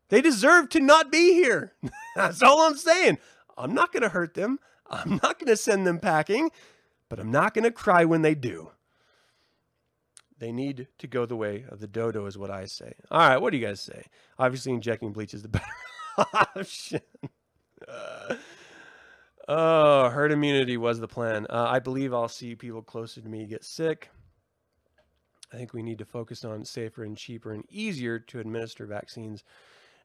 [0.09, 1.73] They deserve to not be here.
[2.15, 3.17] That's all I'm saying.
[3.57, 4.59] I'm not going to hurt them.
[4.89, 6.51] I'm not going to send them packing,
[7.09, 8.71] but I'm not going to cry when they do.
[10.39, 12.93] They need to go the way of the dodo, is what I say.
[13.09, 14.05] All right, what do you guys say?
[14.37, 15.65] Obviously, injecting bleach is the better
[16.33, 17.01] option.
[17.87, 18.35] Uh,
[19.49, 21.47] Oh, herd immunity was the plan.
[21.49, 24.09] Uh, I believe I'll see people closer to me get sick.
[25.51, 29.43] I think we need to focus on safer and cheaper and easier to administer vaccines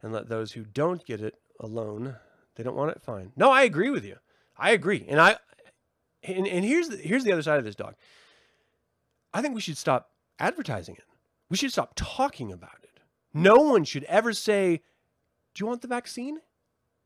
[0.02, 2.16] and let those who don't get it alone.
[2.54, 3.32] They don't want it fine.
[3.36, 4.16] No, I agree with you.
[4.56, 5.04] I agree.
[5.08, 5.36] And I
[6.22, 7.94] and, and here's the here's the other side of this dog.
[9.34, 11.04] I think we should stop advertising it.
[11.48, 13.00] We should stop talking about it.
[13.34, 14.82] No one should ever say,
[15.54, 16.38] "Do you want the vaccine?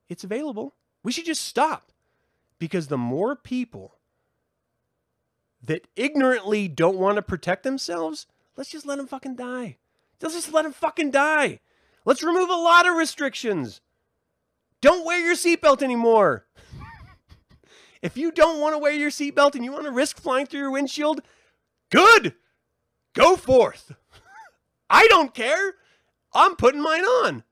[0.09, 1.93] It's available." We should just stop.
[2.59, 3.96] Because the more people
[5.63, 8.27] that ignorantly don't want to protect themselves,
[8.57, 9.79] let's just let them fucking die.
[10.21, 11.61] Let's just let them fucking die.
[12.05, 13.81] Let's remove a lot of restrictions.
[14.81, 16.47] Don't wear your seatbelt anymore.
[18.03, 20.61] if you don't want to wear your seatbelt and you want to risk flying through
[20.61, 21.21] your windshield,
[21.91, 22.35] good.
[23.15, 23.95] Go forth.
[24.89, 25.75] I don't care.
[26.33, 27.43] I'm putting mine on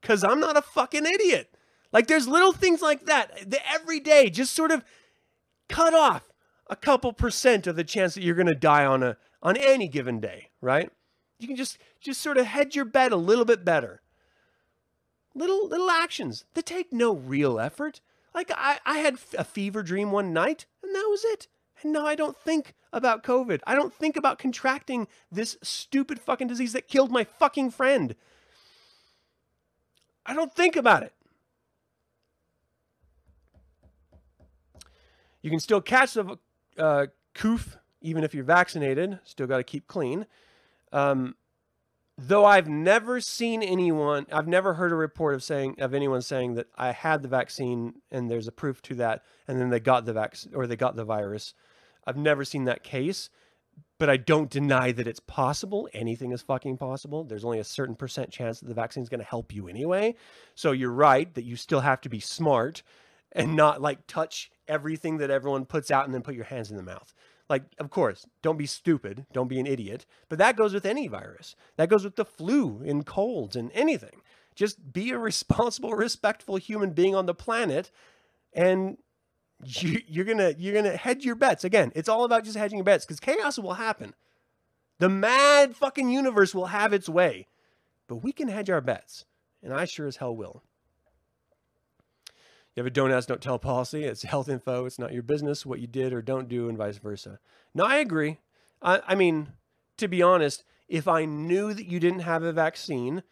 [0.00, 1.56] because I'm not a fucking idiot.
[1.92, 4.84] Like there's little things like that that every day just sort of
[5.68, 6.30] cut off
[6.68, 9.88] a couple percent of the chance that you're going to die on a on any
[9.88, 10.90] given day, right?
[11.38, 14.00] You can just just sort of hedge your bet a little bit better.
[15.34, 18.00] Little little actions that take no real effort.
[18.34, 21.48] Like I, I had a fever dream one night and that was it.
[21.82, 23.60] And now I don't think about COVID.
[23.66, 28.14] I don't think about contracting this stupid fucking disease that killed my fucking friend.
[30.24, 31.12] I don't think about it.
[35.42, 36.38] You can still catch the
[36.78, 39.18] uh, coof even if you're vaccinated.
[39.24, 40.26] Still got to keep clean.
[40.92, 41.34] Um,
[42.18, 46.54] though I've never seen anyone, I've never heard a report of saying of anyone saying
[46.54, 50.04] that I had the vaccine and there's a proof to that, and then they got
[50.04, 51.54] the vaccine or they got the virus.
[52.06, 53.30] I've never seen that case.
[53.98, 55.88] but I don't deny that it's possible.
[55.92, 57.24] Anything is fucking possible.
[57.24, 60.14] There's only a certain percent chance that the vaccine is going to help you anyway.
[60.54, 62.82] So you're right that you still have to be smart
[63.32, 66.76] and not like touch everything that everyone puts out and then put your hands in
[66.76, 67.12] the mouth.
[67.48, 71.08] Like, of course, don't be stupid, don't be an idiot, but that goes with any
[71.08, 71.54] virus.
[71.76, 74.22] That goes with the flu and colds and anything.
[74.54, 77.90] Just be a responsible, respectful human being on the planet
[78.54, 78.96] and
[79.64, 81.92] you, you're gonna you're gonna hedge your bets again.
[81.94, 84.14] It's all about just hedging your bets because chaos will happen.
[84.98, 87.48] The mad fucking universe will have its way,
[88.08, 89.24] but we can hedge our bets,
[89.62, 90.62] and I sure as hell will.
[92.74, 94.04] You have a don't ask, don't tell policy.
[94.04, 94.84] It's health info.
[94.84, 97.38] It's not your business what you did or don't do, and vice versa.
[97.74, 98.38] No, I agree.
[98.82, 99.48] I, I mean,
[99.96, 103.22] to be honest, if I knew that you didn't have a vaccine,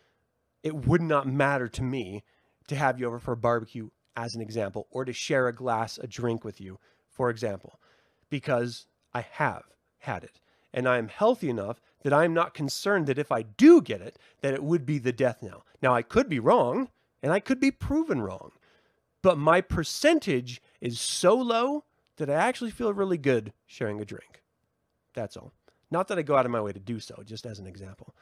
[0.63, 2.23] it would not matter to me
[2.69, 5.99] to have you over for a barbecue as an example, or to share a glass,
[5.99, 6.79] a drink with you,
[7.11, 7.81] for example,
[8.31, 9.65] because I have
[9.99, 10.41] had it.
[10.73, 14.19] And I am healthy enough that I'm not concerned that if I do get it,
[14.41, 15.65] that it would be the death knell.
[15.81, 16.91] Now, I could be wrong,
[17.23, 18.53] and I could be proven wrong,
[19.23, 21.85] but my percentage is so low
[22.17, 24.43] that I actually feel really good sharing a drink.
[25.15, 25.53] That's all.
[25.91, 28.15] Not that I go out of my way to do so, just as an example.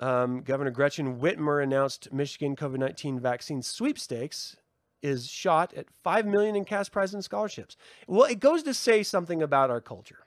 [0.00, 4.56] Um, Governor Gretchen Whitmer announced Michigan COVID 19 vaccine sweepstakes
[5.02, 7.76] is shot at 5 million in cash prizes and scholarships.
[8.06, 10.24] Well, it goes to say something about our culture,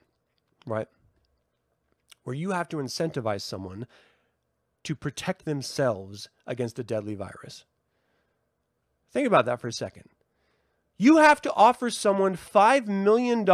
[0.66, 0.86] right?
[2.22, 3.86] Where you have to incentivize someone
[4.84, 7.64] to protect themselves against a deadly virus.
[9.12, 10.04] Think about that for a second.
[10.96, 13.46] You have to offer someone $5 million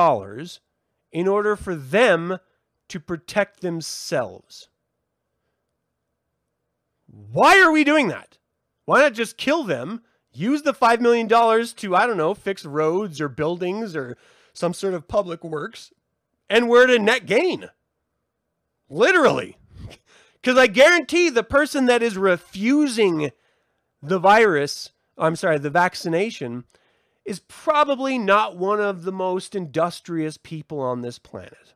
[1.12, 2.38] in order for them
[2.88, 4.68] to protect themselves.
[7.07, 8.38] Why are we doing that?
[8.86, 10.02] Why not just kill them
[10.34, 14.16] use the $5 million to, I don't know, fix roads or buildings or
[14.52, 15.92] some sort of public works,
[16.50, 17.70] and we're at a net gain.
[18.88, 19.57] Literally.
[20.42, 23.30] Because I guarantee the person that is refusing
[24.02, 26.64] the virus, I'm sorry, the vaccination,
[27.24, 31.74] is probably not one of the most industrious people on this planet.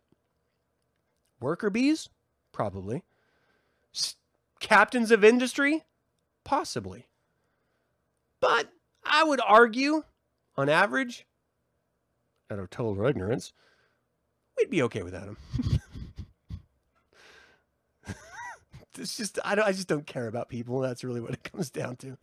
[1.41, 2.09] Worker bees?
[2.53, 3.05] Probably.
[3.95, 4.16] S-
[4.61, 5.84] captains of industry?
[6.45, 7.07] Possibly.
[8.41, 8.70] But
[9.05, 10.03] I would argue,
[10.57, 11.26] on average,
[12.51, 13.53] out of total ignorance,
[14.57, 15.36] we'd be okay without him.
[18.99, 20.80] it's just I don't I just don't care about people.
[20.80, 22.16] That's really what it comes down to.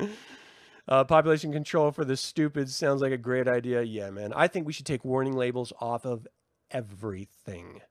[0.87, 3.81] Uh, population control for the stupid sounds like a great idea.
[3.81, 4.33] Yeah, man.
[4.35, 6.27] I think we should take warning labels off of
[6.69, 7.81] everything.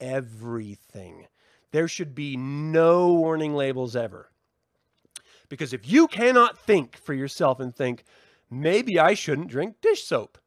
[0.00, 1.26] Everything.
[1.72, 4.30] There should be no warning labels ever.
[5.48, 8.04] Because if you cannot think for yourself and think,
[8.50, 10.38] maybe I shouldn't drink dish soap,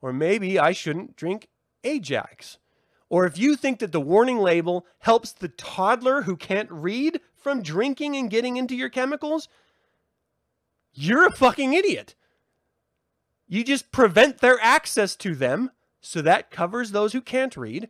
[0.00, 1.48] or maybe I shouldn't drink
[1.84, 2.58] Ajax,
[3.08, 7.62] or if you think that the warning label helps the toddler who can't read from
[7.62, 9.48] drinking and getting into your chemicals,
[11.00, 12.14] you're a fucking idiot.
[13.46, 15.70] You just prevent their access to them,
[16.00, 17.88] so that covers those who can't read.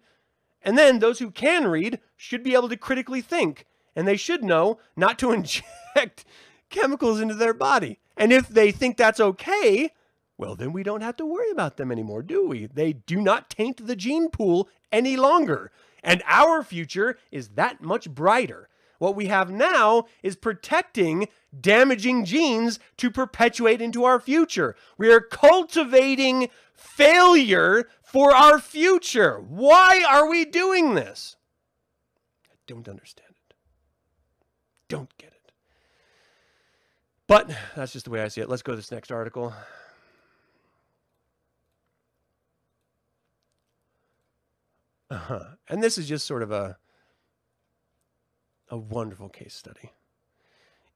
[0.62, 3.66] And then those who can read should be able to critically think
[3.98, 6.24] and they should know not to inject
[6.70, 7.98] chemicals into their body.
[8.16, 9.90] And if they think that's okay,
[10.36, 12.66] well, then we don't have to worry about them anymore, do we?
[12.66, 15.72] They do not taint the gene pool any longer.
[16.04, 18.68] And our future is that much brighter.
[18.98, 21.26] What we have now is protecting
[21.58, 24.76] damaging genes to perpetuate into our future.
[24.96, 29.40] We are cultivating failure for our future.
[29.40, 31.36] Why are we doing this?
[32.50, 33.54] I don't understand it.
[34.88, 35.52] don't get it.
[37.26, 38.48] But that's just the way I see it.
[38.48, 39.52] Let's go to this next article.
[45.10, 45.44] Uh-huh.
[45.68, 46.76] And this is just sort of a
[48.70, 49.92] a wonderful case study.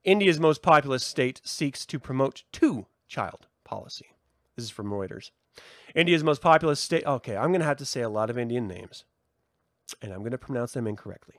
[0.04, 4.06] India's most populous state seeks to promote two child policy.
[4.56, 5.30] This is from Reuters.
[5.94, 7.06] India's most populous state.
[7.06, 9.04] Okay, I'm going to have to say a lot of Indian names,
[10.00, 11.36] and I'm going to pronounce them incorrectly.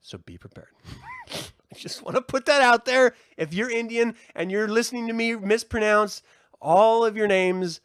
[0.00, 0.68] So be prepared.
[1.74, 3.14] I just want to put that out there.
[3.36, 6.22] If you're Indian and you're listening to me mispronounce
[6.60, 7.80] all of your names,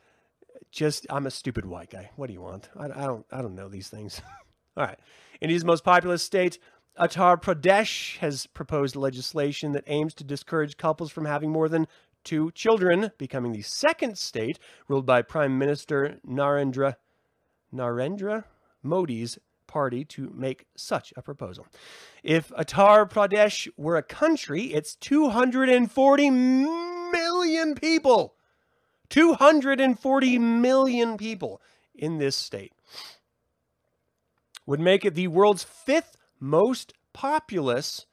[0.69, 2.11] just I'm a stupid white guy.
[2.15, 2.69] What do you want?
[2.77, 4.21] I, I don't I don't know these things.
[4.77, 4.99] all right.
[5.41, 6.59] India's most populous state,
[6.99, 11.87] Uttar Pradesh, has proposed legislation that aims to discourage couples from having more than
[12.25, 16.95] two children, becoming the second state ruled by Prime Minister Narendra
[17.73, 18.43] Narendra
[18.83, 21.67] Modi's party to make such a proposal.
[22.21, 28.35] If Uttar Pradesh were a country, it's 240 million people.
[29.09, 31.61] 240 million people
[31.95, 32.73] in this state.
[34.65, 38.05] would make it the world's fifth most populous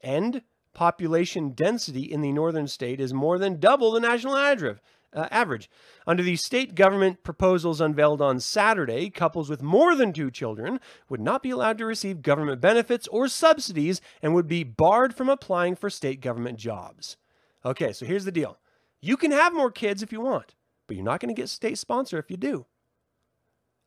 [0.00, 0.42] and
[0.74, 4.78] population density in the northern state is more than double the national average.
[5.12, 5.70] Uh, average.
[6.08, 11.20] Under the state government proposals unveiled on Saturday, couples with more than two children would
[11.20, 15.76] not be allowed to receive government benefits or subsidies and would be barred from applying
[15.76, 17.16] for state government jobs.
[17.64, 18.58] Okay, so here's the deal
[19.00, 20.56] you can have more kids if you want,
[20.88, 22.66] but you're not going to get state sponsor if you do.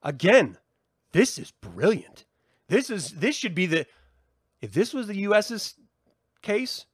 [0.01, 0.57] Again,
[1.11, 2.25] this is brilliant.
[2.69, 3.85] This is this should be the
[4.61, 5.75] if this was the US's
[6.41, 6.85] case,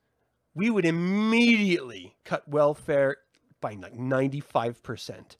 [0.54, 3.18] we would immediately cut welfare
[3.62, 5.38] by like 95%.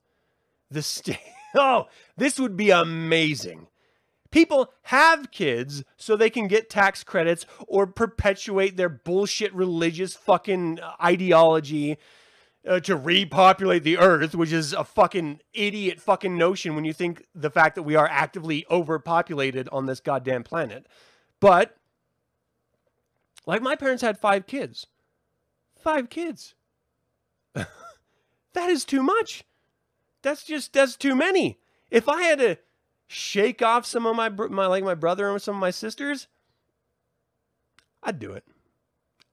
[0.72, 1.20] The state
[1.56, 3.68] Oh, this would be amazing.
[4.32, 10.80] People have kids so they can get tax credits or perpetuate their bullshit religious fucking
[10.80, 11.98] uh, ideology
[12.68, 17.26] uh, to repopulate the earth, which is a fucking idiot fucking notion when you think
[17.36, 20.88] the fact that we are actively overpopulated on this goddamn planet.
[21.40, 21.76] But,
[23.46, 24.88] like, my parents had five kids.
[25.78, 26.56] Five kids.
[27.54, 27.68] that
[28.70, 29.44] is too much.
[30.22, 31.60] That's just, that's too many.
[31.92, 32.58] If I had to
[33.08, 36.28] shake off some of my, my like my brother and some of my sisters,
[38.02, 38.46] I'd do it.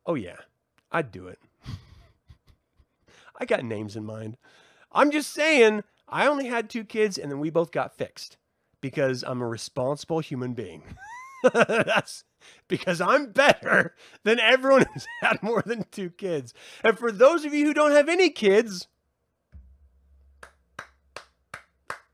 [0.05, 0.37] Oh, yeah,
[0.91, 1.39] I'd do it.
[3.41, 4.37] I got names in mind.
[4.93, 8.37] I'm just saying, I only had two kids and then we both got fixed
[8.81, 10.83] because I'm a responsible human being.
[11.55, 12.25] That's
[12.69, 16.53] because I'm better than everyone who's had more than two kids.
[16.85, 18.89] And for those of you who don't have any kids,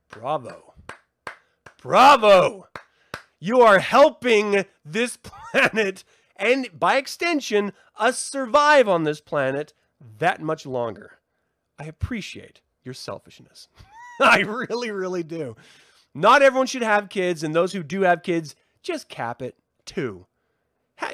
[0.08, 0.74] bravo.
[1.82, 2.68] Bravo.
[3.40, 6.04] You are helping this planet
[6.36, 9.72] and by extension, us survive on this planet
[10.18, 11.15] that much longer.
[11.78, 13.68] I appreciate your selfishness.
[14.20, 15.56] I really, really do.
[16.14, 20.26] Not everyone should have kids, and those who do have kids, just cap it two.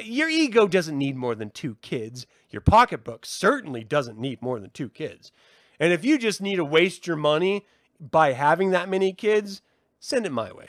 [0.05, 2.27] Your ego doesn't need more than two kids.
[2.51, 5.33] Your pocketbook certainly doesn't need more than two kids.
[5.81, 7.67] And if you just need to waste your money
[7.99, 9.63] by having that many kids,
[9.99, 10.69] send it my way.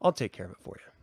[0.00, 0.93] I'll take care of it for you.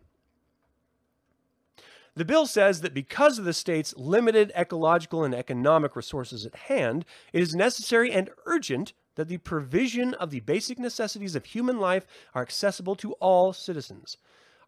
[2.15, 7.05] The bill says that because of the state's limited ecological and economic resources at hand,
[7.31, 12.05] it is necessary and urgent that the provision of the basic necessities of human life
[12.33, 14.17] are accessible to all citizens.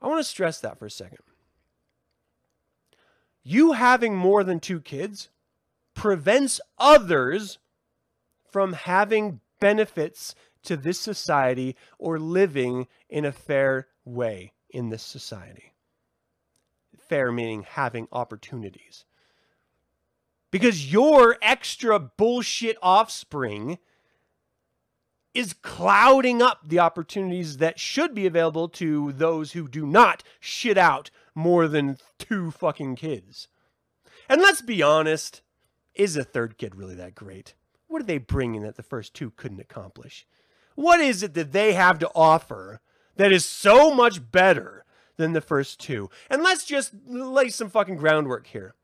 [0.01, 1.19] I want to stress that for a second.
[3.43, 5.29] You having more than two kids
[5.95, 7.59] prevents others
[8.49, 10.33] from having benefits
[10.63, 15.72] to this society or living in a fair way in this society
[17.13, 19.05] fair meaning having opportunities.
[20.49, 23.77] Because your extra bullshit offspring
[25.35, 30.75] is clouding up the opportunities that should be available to those who do not shit
[30.75, 33.47] out more than two fucking kids.
[34.27, 35.43] And let's be honest,
[35.93, 37.53] is a third kid really that great?
[37.85, 40.25] What are they bringing that the first two couldn't accomplish?
[40.73, 42.81] What is it that they have to offer
[43.17, 44.82] that is so much better
[45.17, 46.09] than the first two.
[46.29, 48.75] And let's just lay some fucking groundwork here.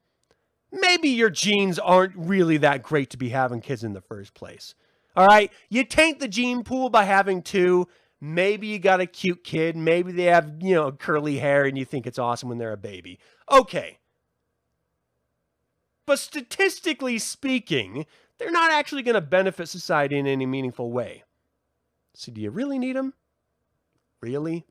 [0.72, 4.76] Maybe your genes aren't really that great to be having kids in the first place.
[5.16, 5.52] All right?
[5.70, 7.88] You taint the gene pool by having two.
[8.22, 9.76] Maybe you got a cute kid.
[9.76, 12.78] Maybe they have, you know, curly hair and you think it's awesome when they're a
[12.78, 13.20] baby.
[13.52, 13.98] Okay.
[16.06, 18.06] But statistically speaking,
[18.38, 21.24] they're not actually going to benefit society in any meaningful way.
[22.14, 23.14] So do you really need them?
[24.22, 24.66] Really?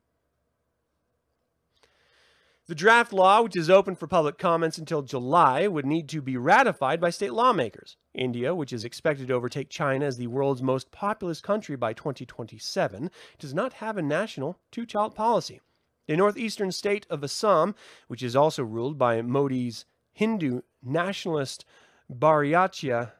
[2.69, 6.37] The draft law, which is open for public comments until July, would need to be
[6.37, 7.97] ratified by state lawmakers.
[8.13, 13.09] India, which is expected to overtake China as the world's most populous country by 2027,
[13.39, 15.61] does not have a national two child policy.
[16.05, 17.73] The northeastern state of Assam,
[18.07, 21.65] which is also ruled by Modi's Hindu nationalist
[22.07, 23.13] Bharatiya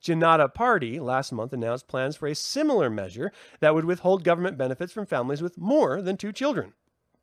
[0.00, 4.92] Janata Party, last month announced plans for a similar measure that would withhold government benefits
[4.92, 6.74] from families with more than two children.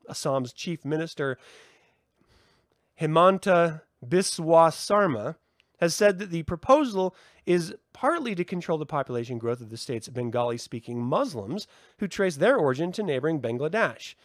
[0.08, 1.38] Assam's chief minister,
[3.00, 5.36] Himanta Biswa Sarma,
[5.80, 10.10] has said that the proposal is partly to control the population growth of the state's
[10.10, 11.68] Bengali speaking Muslims
[12.00, 14.16] who trace their origin to neighboring Bangladesh.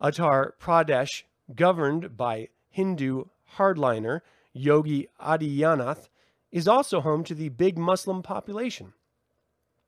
[0.00, 1.24] Uttar Pradesh,
[1.54, 3.24] governed by Hindu
[3.56, 4.20] hardliner
[4.52, 6.08] Yogi Adityanath,
[6.50, 8.92] is also home to the big Muslim population.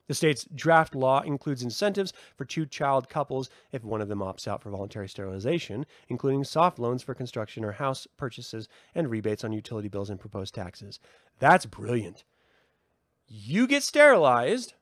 [0.07, 4.47] The state's draft law includes incentives for two child couples if one of them opts
[4.47, 9.51] out for voluntary sterilization, including soft loans for construction or house purchases and rebates on
[9.51, 10.99] utility bills and proposed taxes.
[11.39, 12.23] That's brilliant.
[13.27, 14.75] You get sterilized,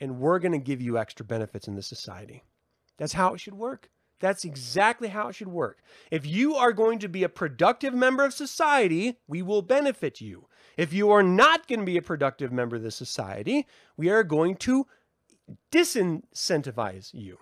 [0.00, 2.42] and we're going to give you extra benefits in this society.
[2.96, 3.90] That's how it should work.
[4.24, 5.82] That's exactly how it should work.
[6.10, 10.46] If you are going to be a productive member of society, we will benefit you.
[10.78, 13.66] If you are not going to be a productive member of the society,
[13.98, 14.86] we are going to
[15.70, 17.36] disincentivize you.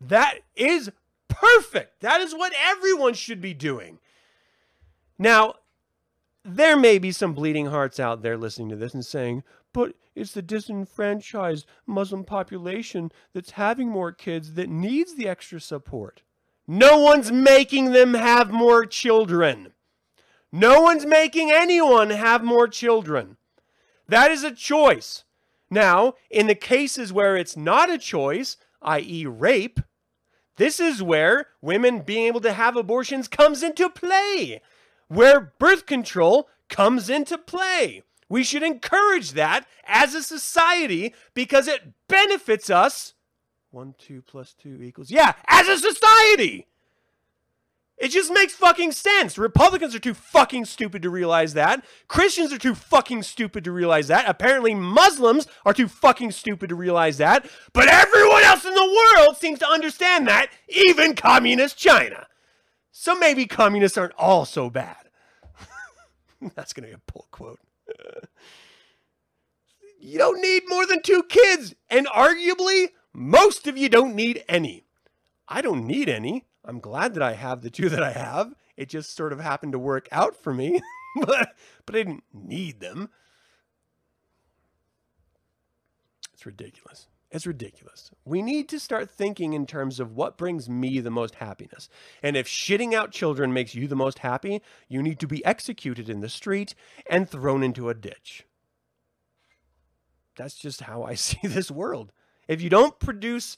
[0.00, 0.90] That is
[1.28, 2.00] perfect.
[2.00, 3.98] That is what everyone should be doing.
[5.18, 5.56] Now,
[6.46, 9.42] there may be some bleeding hearts out there listening to this and saying,
[9.74, 16.22] but it's the disenfranchised Muslim population that's having more kids that needs the extra support.
[16.66, 19.72] No one's making them have more children.
[20.52, 23.36] No one's making anyone have more children.
[24.08, 25.24] That is a choice.
[25.70, 29.80] Now, in the cases where it's not a choice, i.e., rape,
[30.56, 34.60] this is where women being able to have abortions comes into play,
[35.08, 38.02] where birth control comes into play.
[38.30, 43.14] We should encourage that as a society because it benefits us.
[43.72, 46.68] One, two plus two equals, yeah, as a society.
[47.98, 49.36] It just makes fucking sense.
[49.36, 51.84] Republicans are too fucking stupid to realize that.
[52.08, 54.26] Christians are too fucking stupid to realize that.
[54.26, 57.44] Apparently, Muslims are too fucking stupid to realize that.
[57.74, 62.26] But everyone else in the world seems to understand that, even communist China.
[62.90, 64.96] So maybe communists aren't all so bad.
[66.54, 67.58] That's going to be a pull quote.
[70.00, 74.84] You don't need more than two kids, and arguably, most of you don't need any.
[75.48, 76.46] I don't need any.
[76.64, 78.54] I'm glad that I have the two that I have.
[78.76, 80.80] It just sort of happened to work out for me,
[81.20, 83.10] but, but I didn't need them.
[86.32, 87.08] It's ridiculous.
[87.30, 88.10] It's ridiculous.
[88.24, 91.88] We need to start thinking in terms of what brings me the most happiness.
[92.22, 96.08] And if shitting out children makes you the most happy, you need to be executed
[96.08, 96.74] in the street
[97.08, 98.46] and thrown into a ditch.
[100.36, 102.12] That's just how I see this world.
[102.48, 103.56] If you don't produce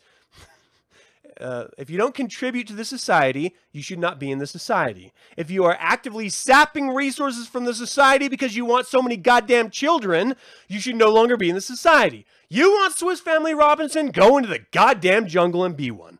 [1.40, 5.12] uh, if you don't contribute to the society, you should not be in the society.
[5.36, 9.70] If you are actively sapping resources from the society because you want so many goddamn
[9.70, 10.36] children,
[10.68, 12.26] you should no longer be in the society.
[12.48, 14.10] You want Swiss Family Robinson?
[14.10, 16.18] Go into the goddamn jungle and be one.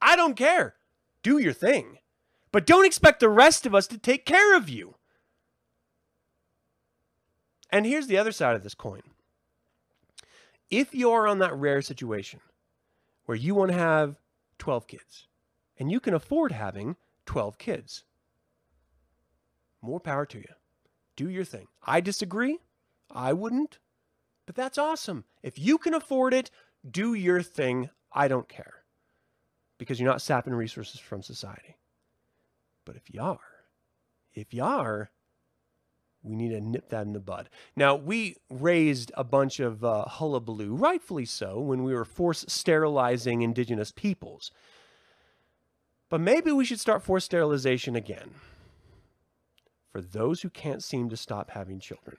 [0.00, 0.74] I don't care.
[1.22, 1.98] Do your thing.
[2.52, 4.94] But don't expect the rest of us to take care of you.
[7.70, 9.02] And here's the other side of this coin.
[10.70, 12.40] If you're on that rare situation
[13.26, 14.16] where you want to have
[14.58, 15.28] 12 kids.
[15.78, 16.96] And you can afford having
[17.26, 18.04] 12 kids.
[19.82, 20.54] More power to you.
[21.16, 21.66] Do your thing.
[21.84, 22.58] I disagree.
[23.10, 23.78] I wouldn't.
[24.46, 25.24] But that's awesome.
[25.42, 26.50] If you can afford it,
[26.88, 27.90] do your thing.
[28.12, 28.84] I don't care.
[29.78, 31.76] Because you're not sapping resources from society.
[32.84, 33.38] But if you are,
[34.34, 35.10] if you are,
[36.24, 37.50] we need to nip that in the bud.
[37.76, 43.42] Now, we raised a bunch of uh, hullabaloo, rightfully so, when we were force sterilizing
[43.42, 44.50] indigenous peoples.
[46.08, 48.30] But maybe we should start forced sterilization again
[49.92, 52.16] for those who can't seem to stop having children.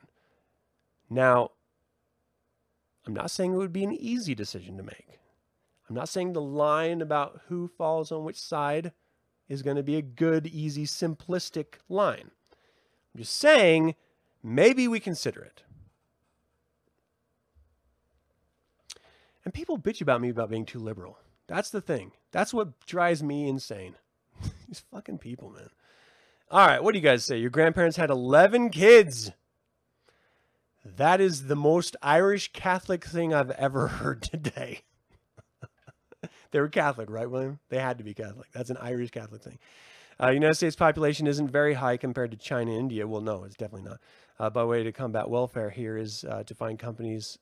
[1.10, 1.52] Now,
[3.08, 5.20] I'm not saying it would be an easy decision to make.
[5.90, 8.92] I'm not saying the line about who falls on which side
[9.48, 12.32] is going to be a good, easy, simplistic line.
[13.16, 13.96] I'm just saying,
[14.44, 15.64] maybe we consider it.
[19.46, 21.18] And people bitch about me about being too liberal.
[21.48, 22.12] That's the thing.
[22.34, 23.96] That's what drives me insane.
[24.68, 25.70] These fucking people, man.
[26.52, 27.38] All right, what do you guys say?
[27.38, 29.32] Your grandparents had 11 kids.
[30.84, 34.82] That is the most Irish Catholic thing I've ever heard today.
[36.52, 37.60] they were Catholic, right, William?
[37.70, 38.48] They had to be Catholic.
[38.52, 39.58] That's an Irish Catholic thing.
[40.22, 43.08] Uh, United States population isn't very high compared to China and India.
[43.08, 44.00] Well, no, it's definitely not.
[44.40, 47.38] Uh, by way to combat welfare here is uh, to find companies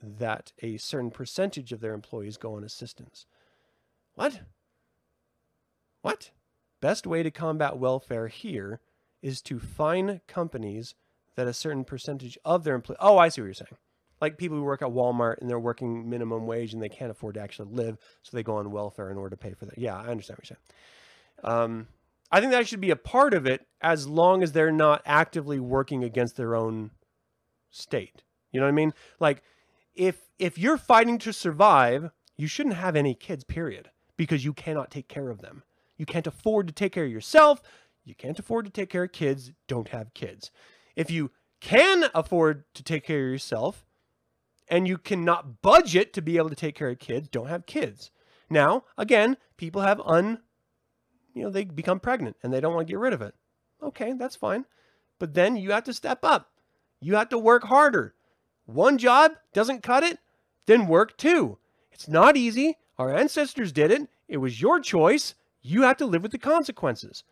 [0.00, 3.26] that a certain percentage of their employees go on assistance.
[4.14, 4.42] What?
[6.02, 6.30] What?
[6.80, 8.80] Best way to combat welfare here
[9.20, 10.94] is to fine companies
[11.34, 12.98] that a certain percentage of their employees.
[13.00, 13.76] Oh, I see what you're saying.
[14.20, 17.34] Like people who work at Walmart and they're working minimum wage and they can't afford
[17.34, 19.78] to actually live, so they go on welfare in order to pay for that.
[19.78, 20.78] Yeah, I understand what you're saying.
[21.44, 21.88] Um,
[22.30, 25.58] I think that should be a part of it as long as they're not actively
[25.60, 26.90] working against their own
[27.70, 28.22] state.
[28.52, 28.92] You know what I mean?
[29.20, 29.42] Like
[29.94, 34.90] if if you're fighting to survive, you shouldn't have any kids period because you cannot
[34.90, 35.62] take care of them.
[35.96, 37.60] You can't afford to take care of yourself.
[38.04, 39.52] You can't afford to take care of kids.
[39.66, 40.50] Don't have kids.
[40.96, 41.30] If you
[41.60, 43.84] can afford to take care of yourself
[44.68, 48.10] and you cannot budget to be able to take care of kids, don't have kids.
[48.48, 50.38] Now, again, people have un
[51.38, 53.34] you know, they become pregnant and they don't want to get rid of it.
[53.82, 54.64] Okay, that's fine.
[55.18, 56.50] But then you have to step up.
[57.00, 58.14] You have to work harder.
[58.66, 60.18] One job doesn't cut it,
[60.66, 61.58] then work two.
[61.92, 62.76] It's not easy.
[62.98, 64.08] Our ancestors did it.
[64.26, 65.34] It was your choice.
[65.62, 67.22] You have to live with the consequences.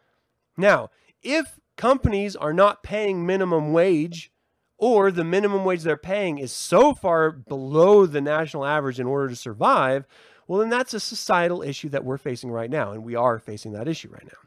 [0.56, 0.90] Now,
[1.22, 4.30] if companies are not paying minimum wage
[4.78, 9.28] or the minimum wage they're paying is so far below the national average in order
[9.28, 10.06] to survive,
[10.46, 12.92] well, then that's a societal issue that we're facing right now.
[12.92, 14.38] And we are facing that issue right now.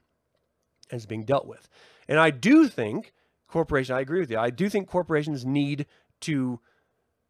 [0.89, 1.67] And it's being dealt with.
[2.07, 3.13] And I do think
[3.47, 5.85] corporations, I agree with you, I do think corporations need
[6.21, 6.59] to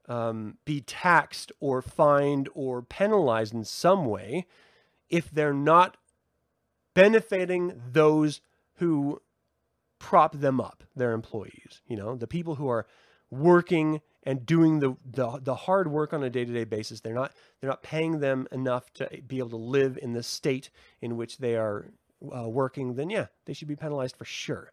[0.07, 4.45] um, be taxed or fined or penalized in some way
[5.09, 5.97] if they're not
[6.93, 8.41] benefiting those
[8.75, 9.21] who
[9.99, 12.87] prop them up, their employees, you know, the people who are
[13.29, 16.99] working and doing the, the, the hard work on a day-to-day basis.
[16.99, 20.69] They're not, they're not paying them enough to be able to live in the state
[21.01, 21.91] in which they are
[22.35, 24.71] uh, working, then yeah, they should be penalized for sure.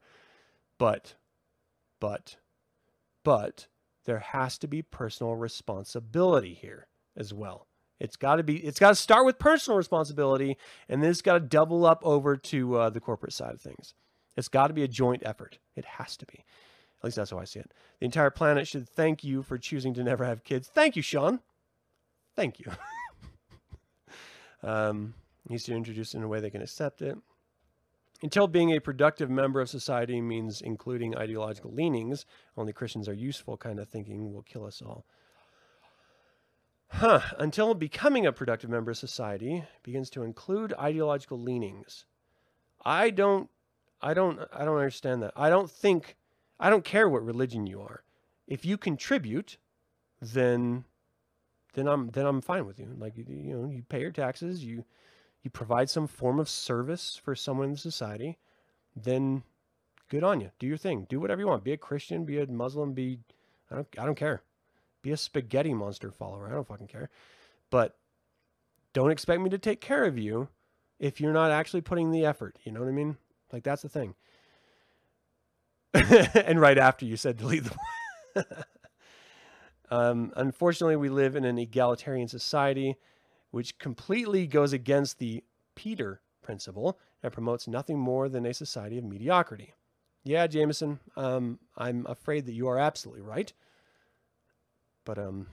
[0.78, 1.14] But,
[2.00, 2.36] but,
[3.24, 3.68] but
[4.04, 7.66] there has to be personal responsibility here as well.
[7.98, 8.58] It's got to be.
[8.58, 12.36] It's got to start with personal responsibility, and then it's got to double up over
[12.36, 13.94] to uh, the corporate side of things.
[14.36, 15.58] It's got to be a joint effort.
[15.74, 16.44] It has to be.
[17.06, 17.70] Least that's how I see it.
[18.00, 20.66] The entire planet should thank you for choosing to never have kids.
[20.66, 21.38] Thank you, Sean.
[22.34, 22.72] Thank you.
[24.68, 25.14] um,
[25.48, 27.16] needs to introduce it in a way they can accept it.
[28.22, 32.26] Until being a productive member of society means including ideological leanings,
[32.56, 35.06] only Christians are useful kind of thinking will kill us all.
[36.88, 37.20] Huh.
[37.38, 42.04] Until becoming a productive member of society begins to include ideological leanings.
[42.84, 43.48] I don't
[44.02, 45.34] I don't I don't understand that.
[45.36, 46.16] I don't think
[46.58, 48.02] I don't care what religion you are.
[48.46, 49.58] If you contribute,
[50.20, 50.84] then
[51.74, 52.94] then I'm then I'm fine with you.
[52.98, 54.84] Like you, know, you pay your taxes, you
[55.42, 58.38] you provide some form of service for someone in society,
[58.94, 59.42] then
[60.08, 60.50] good on you.
[60.58, 61.06] Do your thing.
[61.08, 61.64] Do whatever you want.
[61.64, 63.20] Be a Christian, be a Muslim, be
[63.70, 64.42] I don't I don't care.
[65.02, 66.48] Be a spaghetti monster follower.
[66.48, 67.10] I don't fucking care.
[67.70, 67.96] But
[68.92, 70.48] don't expect me to take care of you
[70.98, 72.58] if you're not actually putting the effort.
[72.64, 73.16] You know what I mean?
[73.52, 74.14] Like that's the thing.
[76.34, 78.44] and right after you said delete the
[79.90, 82.96] um, unfortunately, we live in an egalitarian society,
[83.50, 85.42] which completely goes against the
[85.74, 89.72] Peter principle and promotes nothing more than a society of mediocrity.
[90.24, 93.52] Yeah, Jameson, um, I'm afraid that you are absolutely right.
[95.04, 95.46] But um,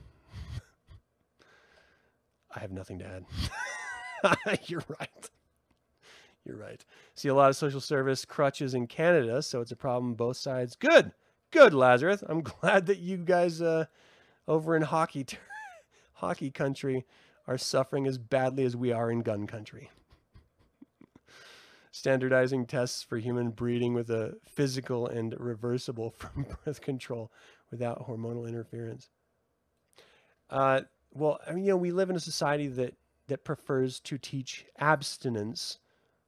[2.56, 4.60] I have nothing to add.
[4.68, 5.30] You're right.
[6.46, 6.84] You're right.
[7.16, 10.76] See a lot of social service crutches in Canada, so it's a problem both sides.
[10.76, 11.14] Good,
[11.52, 12.24] good, Lazarus.
[12.28, 13.86] I'm glad that you guys uh,
[14.48, 15.38] over in hockey, t-
[16.14, 17.06] hockey country
[17.48, 19.89] are suffering as badly as we are in gun country.
[21.91, 27.32] Standardizing tests for human breeding with a physical and reversible from birth control
[27.72, 29.10] without hormonal interference.
[30.50, 30.82] Uh,
[31.14, 32.96] well, I mean, you know, we live in a society that
[33.28, 35.80] that prefers to teach abstinence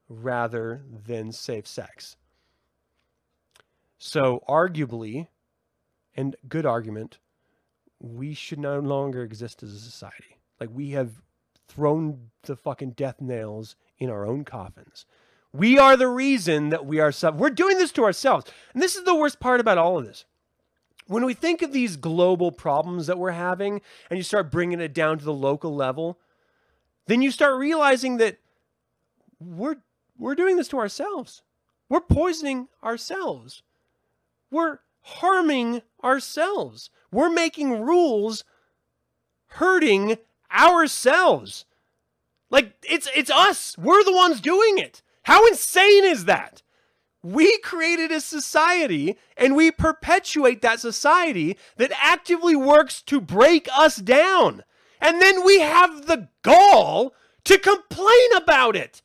[0.10, 2.18] rather than safe sex.
[3.98, 5.28] So, arguably,
[6.16, 7.18] and good argument,
[8.00, 10.38] we should no longer exist as a society.
[10.60, 11.22] Like, we have
[11.68, 15.06] thrown the fucking death nails in our own coffins.
[15.52, 17.40] We are the reason that we are sub.
[17.40, 18.52] We're doing this to ourselves.
[18.74, 20.26] And this is the worst part about all of this.
[21.08, 24.94] When we think of these global problems that we're having and you start bringing it
[24.94, 26.20] down to the local level,
[27.08, 28.38] then you start realizing that
[29.40, 29.78] we're
[30.18, 31.44] we're doing this to ourselves.
[31.90, 33.64] We're poisoning ourselves.
[34.50, 36.90] We're harming ourselves.
[37.12, 38.44] We're making rules
[39.48, 40.18] hurting
[40.52, 41.66] ourselves.
[42.50, 43.78] Like it's it's us.
[43.78, 45.02] We're the ones doing it.
[45.24, 46.62] How insane is that?
[47.24, 53.96] We created a society and we perpetuate that society that actively works to break us
[53.96, 54.64] down.
[55.02, 59.02] And then we have the gall to complain about it.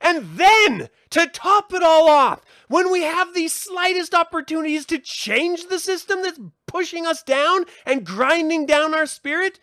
[0.00, 5.66] And then, to top it all off, when we have the slightest opportunities to change
[5.66, 9.60] the system that's pushing us down and grinding down our spirit,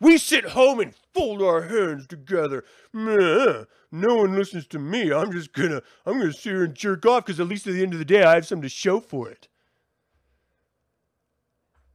[0.00, 2.64] we sit home and fold our hands together.
[2.92, 5.12] Meh, no one listens to me.
[5.12, 7.82] I'm just gonna, I'm gonna sit here and jerk off because at least at the
[7.82, 9.48] end of the day, I have something to show for it.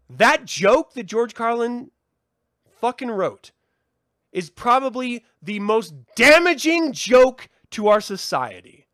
[0.09, 1.91] That joke that George Carlin
[2.79, 3.51] fucking wrote
[4.31, 8.87] is probably the most damaging joke to our society.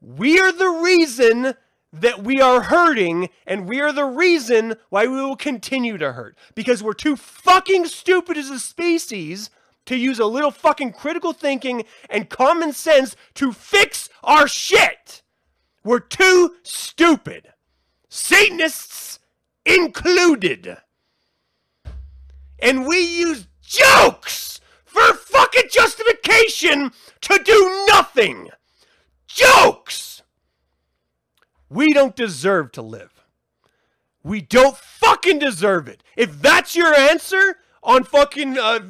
[0.00, 1.54] We are the reason
[1.92, 6.36] that we are hurting, and we are the reason why we will continue to hurt.
[6.54, 9.50] Because we're too fucking stupid as a species
[9.86, 15.22] to use a little fucking critical thinking and common sense to fix our shit.
[15.84, 17.52] We're too stupid.
[18.08, 19.20] Satanists
[19.64, 20.78] included.
[22.58, 24.60] And we use jokes
[24.94, 26.92] for fucking justification
[27.22, 28.50] to do nothing.
[29.26, 30.22] Jokes!
[31.68, 33.24] We don't deserve to live.
[34.22, 36.04] We don't fucking deserve it.
[36.16, 38.80] If that's your answer on fucking uh,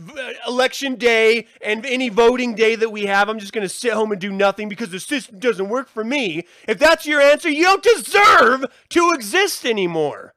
[0.47, 4.13] election day and any voting day that we have, I'm just going to sit home
[4.13, 6.47] and do nothing because the system doesn't work for me.
[6.69, 10.35] If that's your answer, you don't deserve to exist anymore.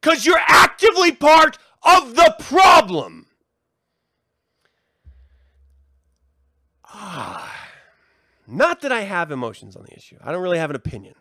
[0.00, 3.26] Because you're actively part of the problem.
[6.79, 6.79] Ah.
[8.46, 10.16] Not that I have emotions on the issue.
[10.22, 11.14] I don't really have an opinion.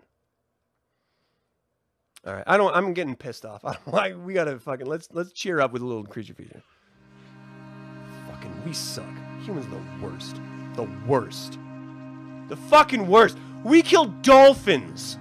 [2.26, 2.76] All right, I don't.
[2.76, 3.64] I'm getting pissed off.
[3.66, 4.16] I don't like.
[4.26, 6.62] We gotta fucking let's let's cheer up with a little creature feature.
[8.28, 9.10] Fucking, we suck.
[9.44, 10.42] Humans are the worst.
[10.76, 11.60] The worst.
[12.50, 13.38] The fucking worst.
[13.64, 15.18] We kill dolphins,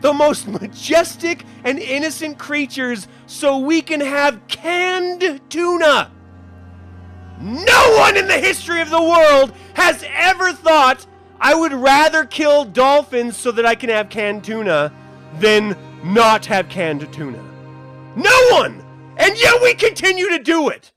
[0.00, 6.10] the most majestic and innocent creatures, so we can have canned tuna.
[7.40, 11.06] No one in the history of the world has ever thought
[11.40, 14.92] I would rather kill dolphins so that I can have canned tuna
[15.38, 15.74] than
[16.04, 17.42] not have canned tuna.
[18.14, 18.84] No one!
[19.16, 20.92] And yet we continue to do it.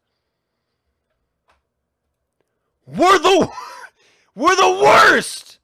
[2.85, 3.49] We're the
[4.35, 5.59] we're the worst.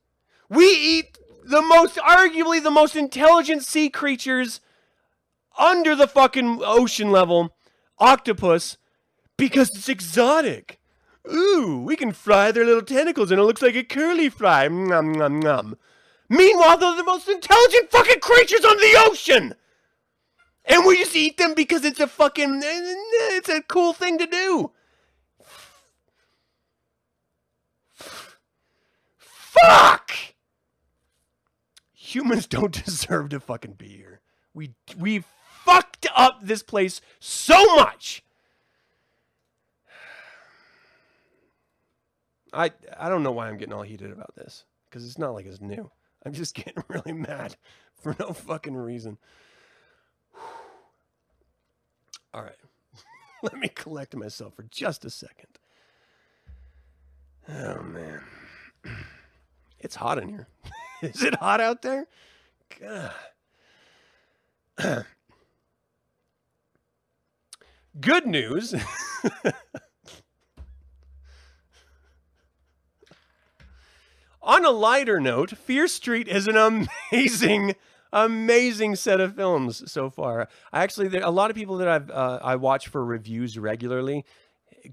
[0.48, 4.62] We eat the most arguably the most intelligent sea creatures
[5.58, 7.56] under the fucking ocean level,
[7.98, 8.78] octopus,
[9.40, 10.80] because it's exotic.
[11.32, 14.68] Ooh, we can fry their little tentacles and it looks like a curly fry.
[14.68, 15.78] Nom, nom, nom.
[16.30, 19.56] Meanwhile, they're the most intelligent fucking creatures on the ocean!
[20.66, 22.62] And we just eat them because it's a fucking.
[22.64, 24.72] It's a cool thing to do.
[29.18, 30.12] Fuck!
[31.94, 34.22] Humans don't deserve to fucking be here.
[34.54, 35.24] We we
[35.66, 38.24] fucked up this place so much.
[42.54, 45.46] I I don't know why I'm getting all heated about this because it's not like
[45.46, 45.90] it's new.
[46.26, 47.56] I'm just getting really mad
[48.02, 49.18] for no fucking reason.
[52.34, 52.56] All right.
[53.44, 55.60] Let me collect myself for just a second.
[57.48, 58.22] Oh man.
[59.82, 60.48] It's hot in here.
[61.02, 62.06] Is it hot out there?
[62.80, 63.14] God.
[68.02, 68.76] Good news.
[74.42, 76.56] On a lighter note, Fear Street is an
[77.12, 77.76] amazing,
[78.14, 80.48] amazing set of films so far.
[80.72, 84.26] I actually, there, a lot of people that I've uh, I watch for reviews regularly,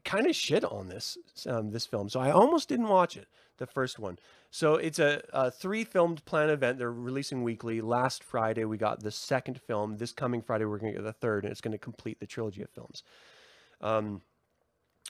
[0.05, 1.17] kind of shit on this
[1.47, 2.09] um, this film.
[2.09, 3.29] So I almost didn't watch it,
[3.59, 4.19] the first one.
[4.51, 6.79] So it's a, a three filmed plan event.
[6.79, 7.81] They're releasing weekly.
[7.81, 9.99] Last Friday we got the second film.
[9.99, 12.27] This coming Friday we're going to get the third, and it's going to complete the
[12.27, 13.05] trilogy of films.
[13.81, 14.23] Um,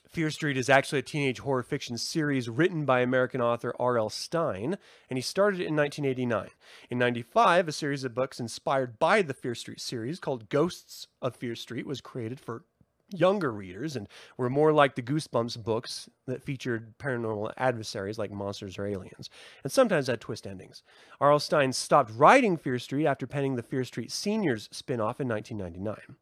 [0.08, 4.10] Fear Street is actually a teenage horror fiction series written by American author R.L.
[4.10, 4.76] Stine,
[5.08, 6.50] and he started it in 1989.
[6.90, 11.36] In 95, a series of books inspired by the Fear Street series called Ghosts of
[11.36, 12.64] Fear Street was created for
[13.10, 18.78] younger readers and were more like the Goosebumps books that featured paranormal adversaries like monsters
[18.78, 19.30] or aliens,
[19.62, 20.82] and sometimes had twist endings.
[21.20, 21.38] R.L.
[21.38, 26.16] Stine stopped writing Fear Street after penning the Fear Street Seniors spin off in 1999.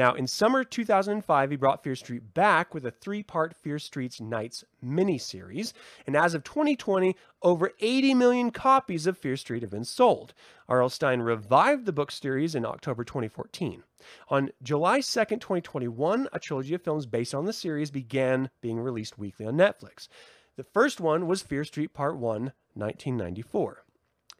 [0.00, 4.18] Now, in summer 2005, he brought Fear Street back with a three part Fear Street's
[4.18, 5.74] Nights miniseries.
[6.06, 10.32] And as of 2020, over 80 million copies of Fear Street have been sold.
[10.70, 10.88] R.L.
[10.88, 13.82] Stine revived the book series in October 2014.
[14.30, 19.18] On July 2nd, 2021, a trilogy of films based on the series began being released
[19.18, 20.08] weekly on Netflix.
[20.56, 23.84] The first one was Fear Street Part 1, 1994.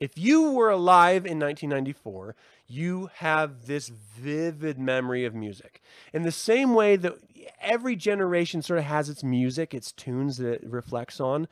[0.01, 2.35] If you were alive in 1994,
[2.67, 5.83] you have this vivid memory of music.
[6.15, 7.19] In the same way that
[7.61, 11.49] every generation sort of has its music, its tunes that it reflects on.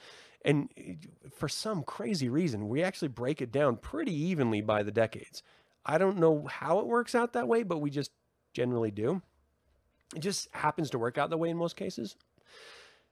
[0.46, 0.70] And
[1.36, 5.42] for some crazy reason, we actually break it down pretty evenly by the decades.
[5.84, 8.12] I don't know how it works out that way, but we just
[8.54, 9.20] generally do.
[10.16, 12.16] It just happens to work out that way in most cases.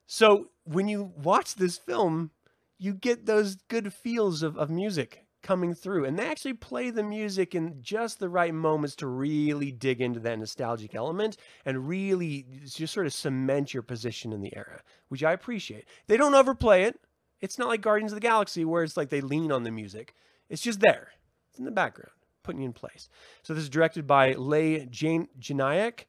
[0.06, 2.30] So when you watch this film,
[2.78, 6.04] you get those good feels of, of music coming through.
[6.04, 10.18] And they actually play the music in just the right moments to really dig into
[10.20, 15.22] that nostalgic element and really just sort of cement your position in the era, which
[15.22, 15.84] I appreciate.
[16.08, 16.98] They don't overplay it.
[17.40, 20.14] It's not like Guardians of the Galaxy where it's like they lean on the music.
[20.48, 21.10] It's just there.
[21.50, 22.10] It's in the background,
[22.42, 23.08] putting you in place.
[23.42, 26.06] So this is directed by Leigh Janiak,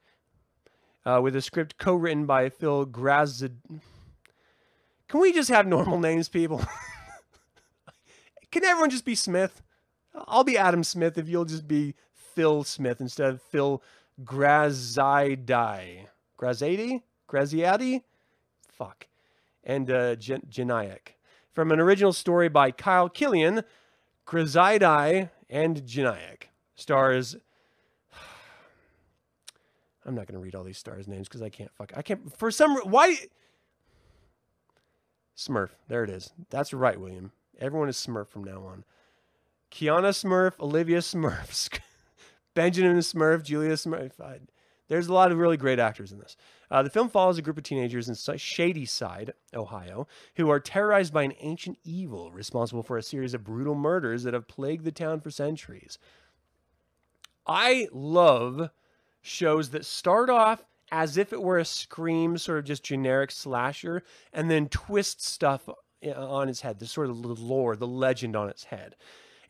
[1.05, 3.51] uh, with a script co-written by Phil Grazd.
[5.07, 6.65] Can we just have normal names, people?
[8.51, 9.61] Can everyone just be Smith?
[10.27, 13.83] I'll be Adam Smith if you'll just be Phil Smith instead of Phil
[14.23, 16.07] Grazidai.
[16.39, 17.01] Grazadi?
[17.29, 18.03] Graziati?
[18.69, 19.07] Fuck.
[19.63, 21.17] and uh, Gen- Genaic.
[21.51, 23.63] From an original story by Kyle Killian,
[24.25, 26.49] Chrysidai and Genaic.
[26.75, 27.35] Stars.
[30.05, 31.91] I'm not going to read all these stars' names because I can't fuck.
[31.95, 32.37] I can't.
[32.37, 32.77] For some.
[32.77, 33.17] Why.
[35.35, 35.69] Smurf.
[35.87, 36.31] There it is.
[36.49, 37.31] That's right, William.
[37.59, 38.83] Everyone is Smurf from now on.
[39.71, 41.79] Kiana Smurf, Olivia Smurf,
[42.53, 44.19] Benjamin Smurf, Julia Smurf.
[44.21, 44.39] I,
[44.87, 46.37] there's a lot of really great actors in this.
[46.71, 51.23] Uh, the film follows a group of teenagers in Shadyside, Ohio, who are terrorized by
[51.23, 55.19] an ancient evil responsible for a series of brutal murders that have plagued the town
[55.19, 55.97] for centuries.
[57.45, 58.69] I love
[59.21, 64.03] shows that start off as if it were a Scream, sort of just generic slasher,
[64.31, 65.69] and then twist stuff
[66.15, 68.95] on its head, the sort of the lore, the legend on its head.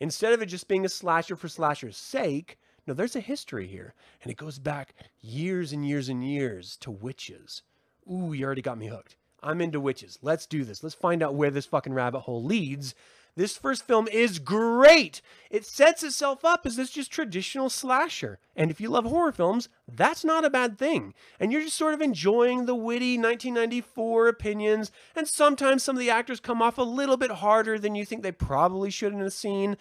[0.00, 3.94] Instead of it just being a slasher for slasher's sake, no, there's a history here,
[4.22, 7.62] and it goes back years and years and years to witches.
[8.10, 9.16] Ooh, you already got me hooked.
[9.42, 10.18] I'm into witches.
[10.22, 10.82] Let's do this.
[10.82, 12.94] Let's find out where this fucking rabbit hole leads
[13.38, 15.22] this first film is great.
[15.48, 18.40] It sets itself up as this just traditional slasher.
[18.56, 21.14] And if you love horror films, that's not a bad thing.
[21.38, 24.90] And you're just sort of enjoying the witty 1994 opinions.
[25.14, 28.24] And sometimes some of the actors come off a little bit harder than you think
[28.24, 29.76] they probably should in a scene.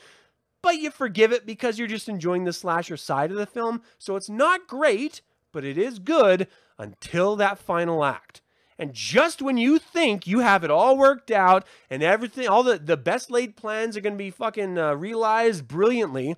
[0.62, 3.82] But you forgive it because you're just enjoying the slasher side of the film.
[3.98, 6.48] So it's not great, but it is good
[6.78, 8.44] until that final act.
[8.80, 12.78] And just when you think you have it all worked out and everything, all the,
[12.78, 16.36] the best laid plans are going to be fucking uh, realized brilliantly,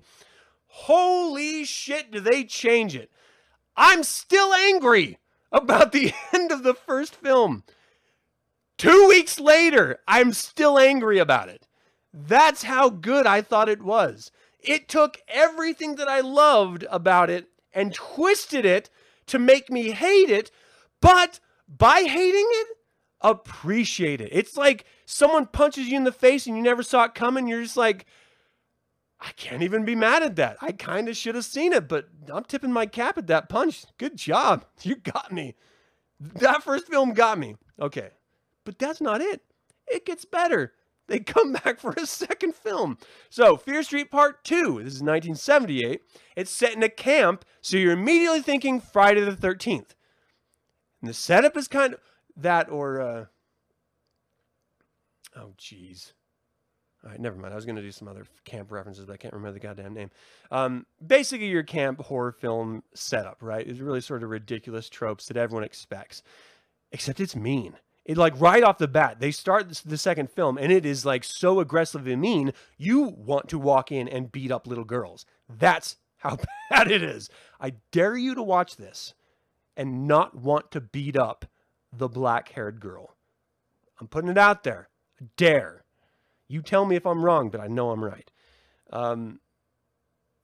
[0.66, 3.10] holy shit, do they change it?
[3.76, 5.18] I'm still angry
[5.52, 7.64] about the end of the first film.
[8.78, 11.66] Two weeks later, I'm still angry about it.
[12.14, 14.32] That's how good I thought it was.
[14.58, 18.88] It took everything that I loved about it and twisted it
[19.26, 20.50] to make me hate it,
[21.00, 21.40] but
[21.76, 22.66] by hating it,
[23.20, 24.30] appreciate it.
[24.32, 27.46] It's like someone punches you in the face and you never saw it coming.
[27.46, 28.06] You're just like,
[29.20, 30.56] I can't even be mad at that.
[30.62, 33.84] I kind of should have seen it, but I'm tipping my cap at that punch.
[33.98, 34.64] Good job.
[34.82, 35.54] You got me.
[36.18, 37.56] That first film got me.
[37.80, 38.10] Okay.
[38.64, 39.42] But that's not it.
[39.86, 40.72] It gets better.
[41.06, 42.96] They come back for a second film.
[43.28, 44.80] So, Fear Street Part 2.
[44.82, 46.00] This is 1978.
[46.36, 49.90] It's set in a camp, so you're immediately thinking Friday the 13th.
[51.00, 52.00] And the setup is kind of
[52.36, 53.24] that or uh
[55.36, 56.12] oh jeez.
[57.02, 57.54] All right, never mind.
[57.54, 59.94] I was going to do some other camp references, but I can't remember the goddamn
[59.94, 60.10] name.
[60.50, 63.66] Um, basically, your camp horror film setup, right?
[63.66, 66.22] Is really sort of ridiculous tropes that everyone expects,
[66.92, 67.76] except it's mean.
[68.04, 71.24] It like right off the bat, they start the second film, and it is like
[71.24, 72.52] so aggressively mean.
[72.76, 75.24] You want to walk in and beat up little girls.
[75.48, 76.36] That's how
[76.70, 77.30] bad it is.
[77.58, 79.14] I dare you to watch this
[79.76, 81.46] and not want to beat up
[81.92, 83.16] the black haired girl.
[84.00, 84.88] I'm putting it out there.
[85.36, 85.84] dare.
[86.48, 88.30] You tell me if I'm wrong, but I know I'm right.
[88.92, 89.40] Um,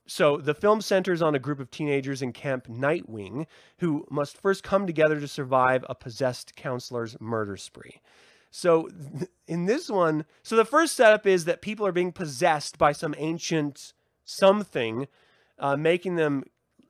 [0.06, 3.46] so the film centers on a group of teenagers in Camp Nightwing
[3.78, 8.00] who must first come together to survive a possessed counselor's murder spree.
[8.50, 8.88] So
[9.48, 13.14] in this one, so the first setup is that people are being possessed by some
[13.18, 13.92] ancient
[14.24, 15.08] something,
[15.58, 16.44] uh, making them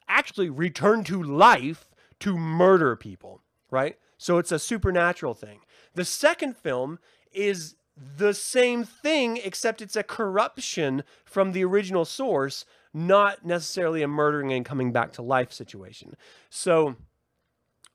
[0.08, 1.86] actually return to life
[2.20, 3.96] to murder people, right?
[4.18, 5.60] So it's a supernatural thing.
[5.94, 6.98] The second film
[7.32, 14.08] is the same thing, except it's a corruption from the original source, not necessarily a
[14.08, 16.14] murdering and coming back to life situation.
[16.50, 16.96] So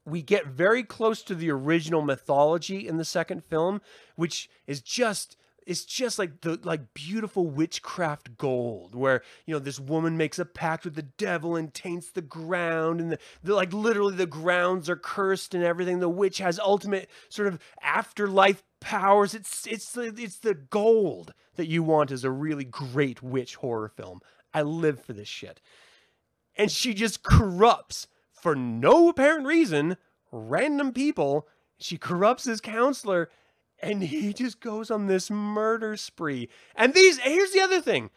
[0.05, 3.81] we get very close to the original mythology in the second film,
[4.15, 5.37] which is just
[5.67, 10.45] it's just like the like beautiful witchcraft gold where you know this woman makes a
[10.45, 14.89] pact with the devil and taints the ground and the, the, like literally the grounds
[14.89, 15.99] are cursed and everything.
[15.99, 19.33] The witch has ultimate sort of afterlife powers.
[19.33, 23.89] It's it's the, it's the gold that you want as a really great witch horror
[23.89, 24.21] film.
[24.53, 25.61] I live for this shit.
[26.55, 29.97] And she just corrupts for no apparent reason
[30.31, 31.47] random people.
[31.77, 33.29] She corrupts his counselor
[33.81, 36.49] and he just goes on this murder spree.
[36.75, 38.09] And these, here's the other thing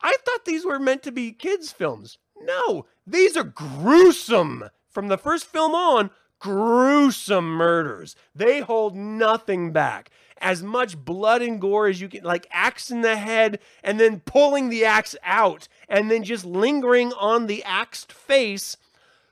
[0.00, 2.18] I thought these were meant to be kids' films.
[2.40, 4.70] No, these are gruesome.
[4.88, 8.16] From the first film on, gruesome murders.
[8.34, 10.10] They hold nothing back.
[10.38, 14.20] As much blood and gore as you can, like axe in the head, and then
[14.20, 18.78] pulling the axe out, and then just lingering on the axed face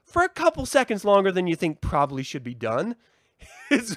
[0.05, 2.97] for a couple seconds longer than you think probably should be done.
[3.71, 3.95] It's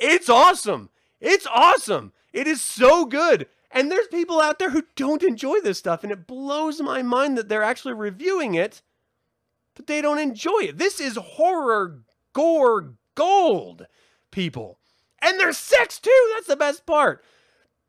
[0.00, 0.90] it's awesome.
[1.20, 2.12] It's awesome.
[2.32, 3.46] It is so good.
[3.70, 7.38] And there's people out there who don't enjoy this stuff, and it blows my mind
[7.38, 8.82] that they're actually reviewing it,
[9.76, 10.78] but they don't enjoy it.
[10.78, 12.00] This is horror
[12.32, 13.86] gore gold,
[14.30, 14.78] people.
[15.22, 16.30] And they're sex too.
[16.34, 17.22] That's the best part.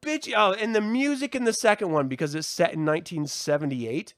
[0.02, 0.32] Bitch.
[0.36, 4.14] Oh, and the music in the second one because it's set in 1978.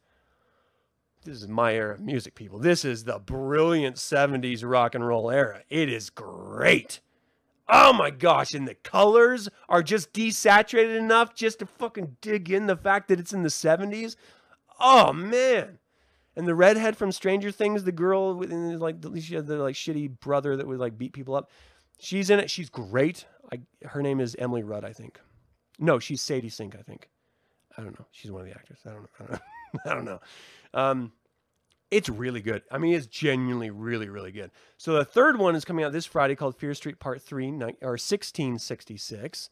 [1.23, 2.59] This is my era of music, people.
[2.59, 5.61] This is the brilliant 70s rock and roll era.
[5.69, 6.99] It is great.
[7.75, 12.67] Oh my gosh, and the colors are just desaturated enough just to fucking dig in
[12.67, 14.15] the fact that it's in the 70s.
[14.79, 15.79] Oh man.
[16.35, 20.19] And the redhead from Stranger Things, the girl with like she had the like shitty
[20.19, 21.49] brother that would like beat people up.
[21.99, 22.51] She's in it.
[22.51, 23.25] She's great.
[23.51, 25.19] I, her name is Emily Rudd, I think.
[25.79, 27.09] No, she's Sadie Sink, I think.
[27.75, 28.05] I don't know.
[28.11, 28.77] She's one of the actors.
[28.85, 29.09] I don't know.
[29.19, 29.39] I don't know.
[29.85, 30.19] I don't know.
[30.75, 31.11] Um,
[31.93, 32.63] it's really good.
[32.71, 34.49] I mean, it's genuinely really, really good.
[34.77, 37.49] So the third one is coming out this Friday called Fear Street Part 3
[37.81, 39.49] or 1666.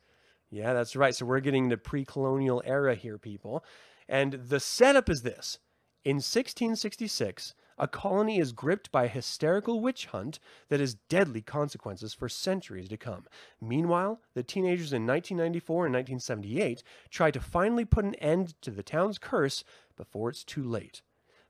[0.49, 1.15] Yeah, that's right.
[1.15, 3.63] So we're getting the pre-colonial era here, people.
[4.09, 5.59] And the setup is this.
[6.03, 10.39] In 1666, a colony is gripped by a hysterical witch hunt
[10.69, 13.25] that has deadly consequences for centuries to come.
[13.61, 18.83] Meanwhile, the teenagers in 1994 and 1978 try to finally put an end to the
[18.83, 19.63] town's curse
[19.95, 21.03] before it's too late.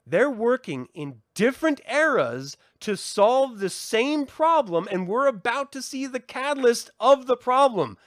[0.06, 6.08] They're working in different eras to solve the same problem, and we're about to see
[6.08, 7.98] the catalyst of the problem.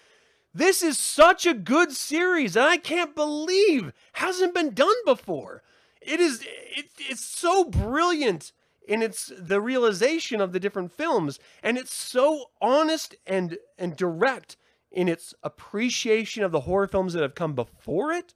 [0.53, 5.62] This is such a good series, and I can't believe hasn't been done before.
[6.01, 8.53] It is it, it's so brilliant
[8.86, 14.57] in its the realization of the different films, and it's so honest and and direct
[14.92, 18.34] in its appreciation of the horror films that have come before it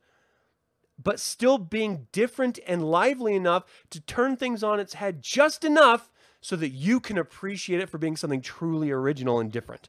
[1.02, 6.10] but still being different and lively enough to turn things on its head just enough
[6.40, 9.88] so that you can appreciate it for being something truly original and different.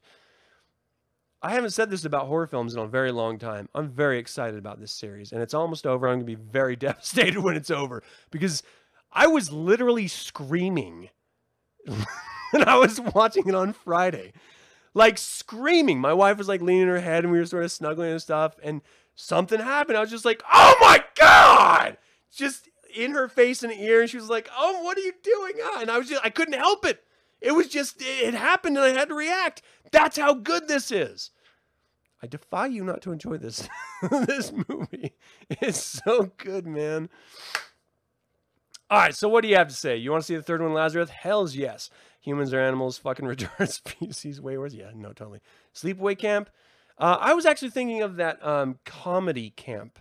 [1.42, 3.68] I haven't said this about horror films in a very long time.
[3.74, 6.06] I'm very excited about this series, and it's almost over.
[6.06, 8.62] I'm going to be very devastated when it's over because
[9.12, 11.08] I was literally screaming
[11.86, 14.32] when I was watching it on Friday.
[14.92, 16.00] Like screaming.
[16.00, 18.56] My wife was like leaning her head and we were sort of snuggling and stuff.
[18.62, 18.82] And
[19.20, 19.96] something happened.
[19.96, 21.96] I was just like, oh my God!
[22.34, 24.00] Just in her face and ear.
[24.02, 25.54] And she was like, oh, what are you doing?
[25.62, 27.02] Ah, and I was just, I couldn't help it.
[27.40, 29.62] It was just, it happened and I had to react.
[29.92, 31.30] That's how good this is.
[32.22, 33.66] I defy you not to enjoy this
[34.10, 35.12] this movie.
[35.48, 37.08] It's so good, man.
[38.90, 39.96] All right, so what do you have to say?
[39.96, 41.10] You want to see the third one, Lazarus?
[41.10, 41.88] Hell's yes.
[42.20, 44.74] Humans are animals, fucking retarded species, way worse.
[44.74, 45.40] Yeah, no, totally.
[45.74, 46.50] Sleepaway Camp.
[47.00, 49.98] Uh, I was actually thinking of that um, comedy camp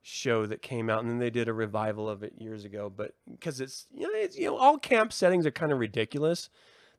[0.00, 2.90] show that came out, and then they did a revival of it years ago.
[2.94, 6.48] But because it's you know it's you know all camp settings are kind of ridiculous.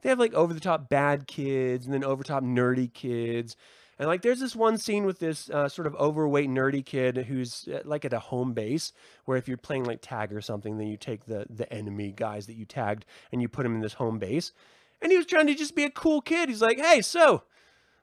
[0.01, 3.57] They have like over the top bad kids and then over top nerdy kids.
[3.97, 7.67] And like, there's this one scene with this uh, sort of overweight nerdy kid who's
[7.67, 8.93] uh, like at a home base,
[9.26, 12.45] where if you're playing like tag or something, then you take the the enemy guys
[12.45, 14.53] that you tagged and you put them in this home base.
[15.01, 16.49] And he was trying to just be a cool kid.
[16.49, 17.43] He's like, "Hey, so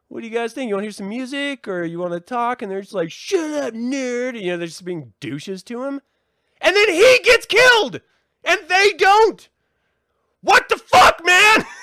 [0.08, 0.68] what do you guys think?
[0.68, 2.62] You want to hear some music or you want to talk?
[2.62, 4.40] And they're just like, shut up, nerd.
[4.40, 6.00] You know, they're just being douches to him.
[6.60, 8.00] And then he gets killed
[8.44, 9.48] and they don't.
[10.40, 11.64] What the fuck, man?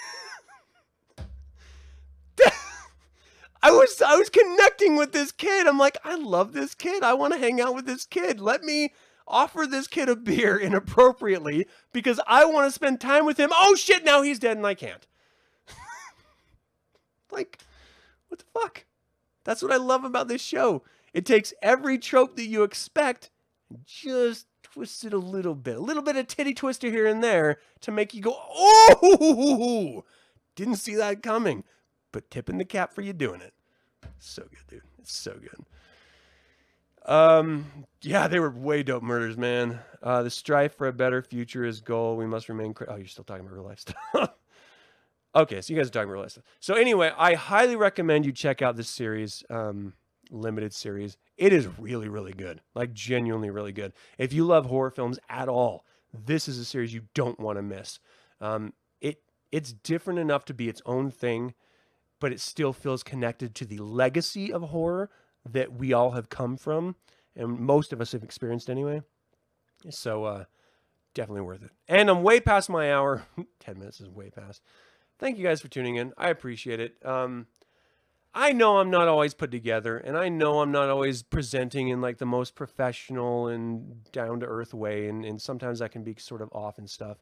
[3.62, 5.68] I was I was connecting with this kid.
[5.68, 7.04] I'm like, I love this kid.
[7.04, 8.42] I want to hang out with this kid.
[8.42, 8.94] Let me
[9.28, 13.52] offer this kid a beer inappropriately because I want to spend time with him.
[13.54, 15.08] Oh shit, now he's dead and I can't.
[17.32, 17.60] like
[18.34, 18.86] what the fuck?
[19.44, 20.84] That's what I love about this show.
[21.14, 23.30] It takes every trope that you expect
[23.70, 25.78] and just twists it a little bit.
[25.78, 30.04] A little bit of titty twister here and there to make you go, oh,
[30.56, 31.64] didn't see that coming.
[32.12, 33.54] But tipping the cap for you doing it.
[34.18, 34.82] So good, dude.
[35.00, 35.66] It's so good.
[37.06, 39.80] Um, yeah, they were way dope murders, man.
[40.02, 42.16] Uh, the strife for a better future is goal.
[42.16, 42.74] We must remain.
[42.88, 44.34] oh, you're still talking about real life stuff.
[45.36, 46.44] Okay, so you guys are talking about stuff.
[46.60, 49.94] So anyway, I highly recommend you check out this series, um,
[50.30, 51.18] limited series.
[51.38, 52.62] It is really, really good.
[52.76, 53.94] Like genuinely really good.
[54.20, 57.64] If you love horror films at all, this is a series you don't want to
[57.64, 58.00] miss.
[58.42, 61.56] Um, it it's different enough to be its own thing,
[62.20, 65.10] but it still feels connected to the legacy of horror
[65.50, 66.96] that we all have come from,
[67.36, 69.02] and most of us have experienced anyway.
[69.90, 70.44] So uh,
[71.16, 71.72] definitely worth it.
[71.88, 73.24] And I'm way past my hour.
[73.60, 74.62] Ten minutes is way past
[75.20, 76.14] thank you guys for tuning in.
[76.18, 76.96] I appreciate it.
[77.06, 77.48] Um,
[78.36, 82.02] I know I'm not always put together, and I know I'm not always presenting in
[82.02, 86.16] like the most professional and down to earth way, and, and sometimes I can be
[86.18, 87.18] sort of off and stuff.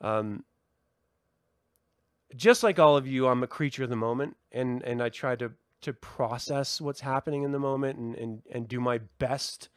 [0.00, 0.44] Um,
[2.34, 5.36] just like all of you, I'm a creature of the moment, and and I try
[5.36, 5.52] to
[5.82, 9.68] to process what's happening in the moment and and, and do my best.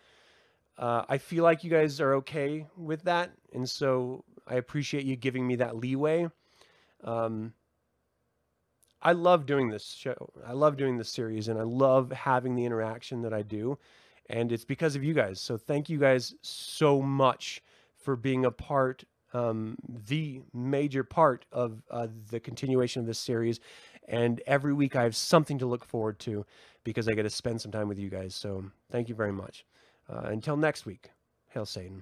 [0.78, 5.18] Uh, I feel like you guys are okay with that, and so I appreciate you
[5.18, 6.28] giving me that leeway.
[7.04, 7.54] Um,
[9.02, 10.32] I love doing this show.
[10.46, 13.78] I love doing this series, and I love having the interaction that I do.
[14.30, 15.40] And it's because of you guys.
[15.40, 17.62] So thank you guys so much
[17.96, 19.04] for being a part,
[19.34, 19.78] um,
[20.08, 23.60] the major part of uh, the continuation of this series.
[24.08, 26.46] And every week I have something to look forward to
[26.84, 28.34] because I get to spend some time with you guys.
[28.34, 29.66] So thank you very much.
[30.10, 31.12] Uh, until next week,
[31.50, 32.02] hail Satan.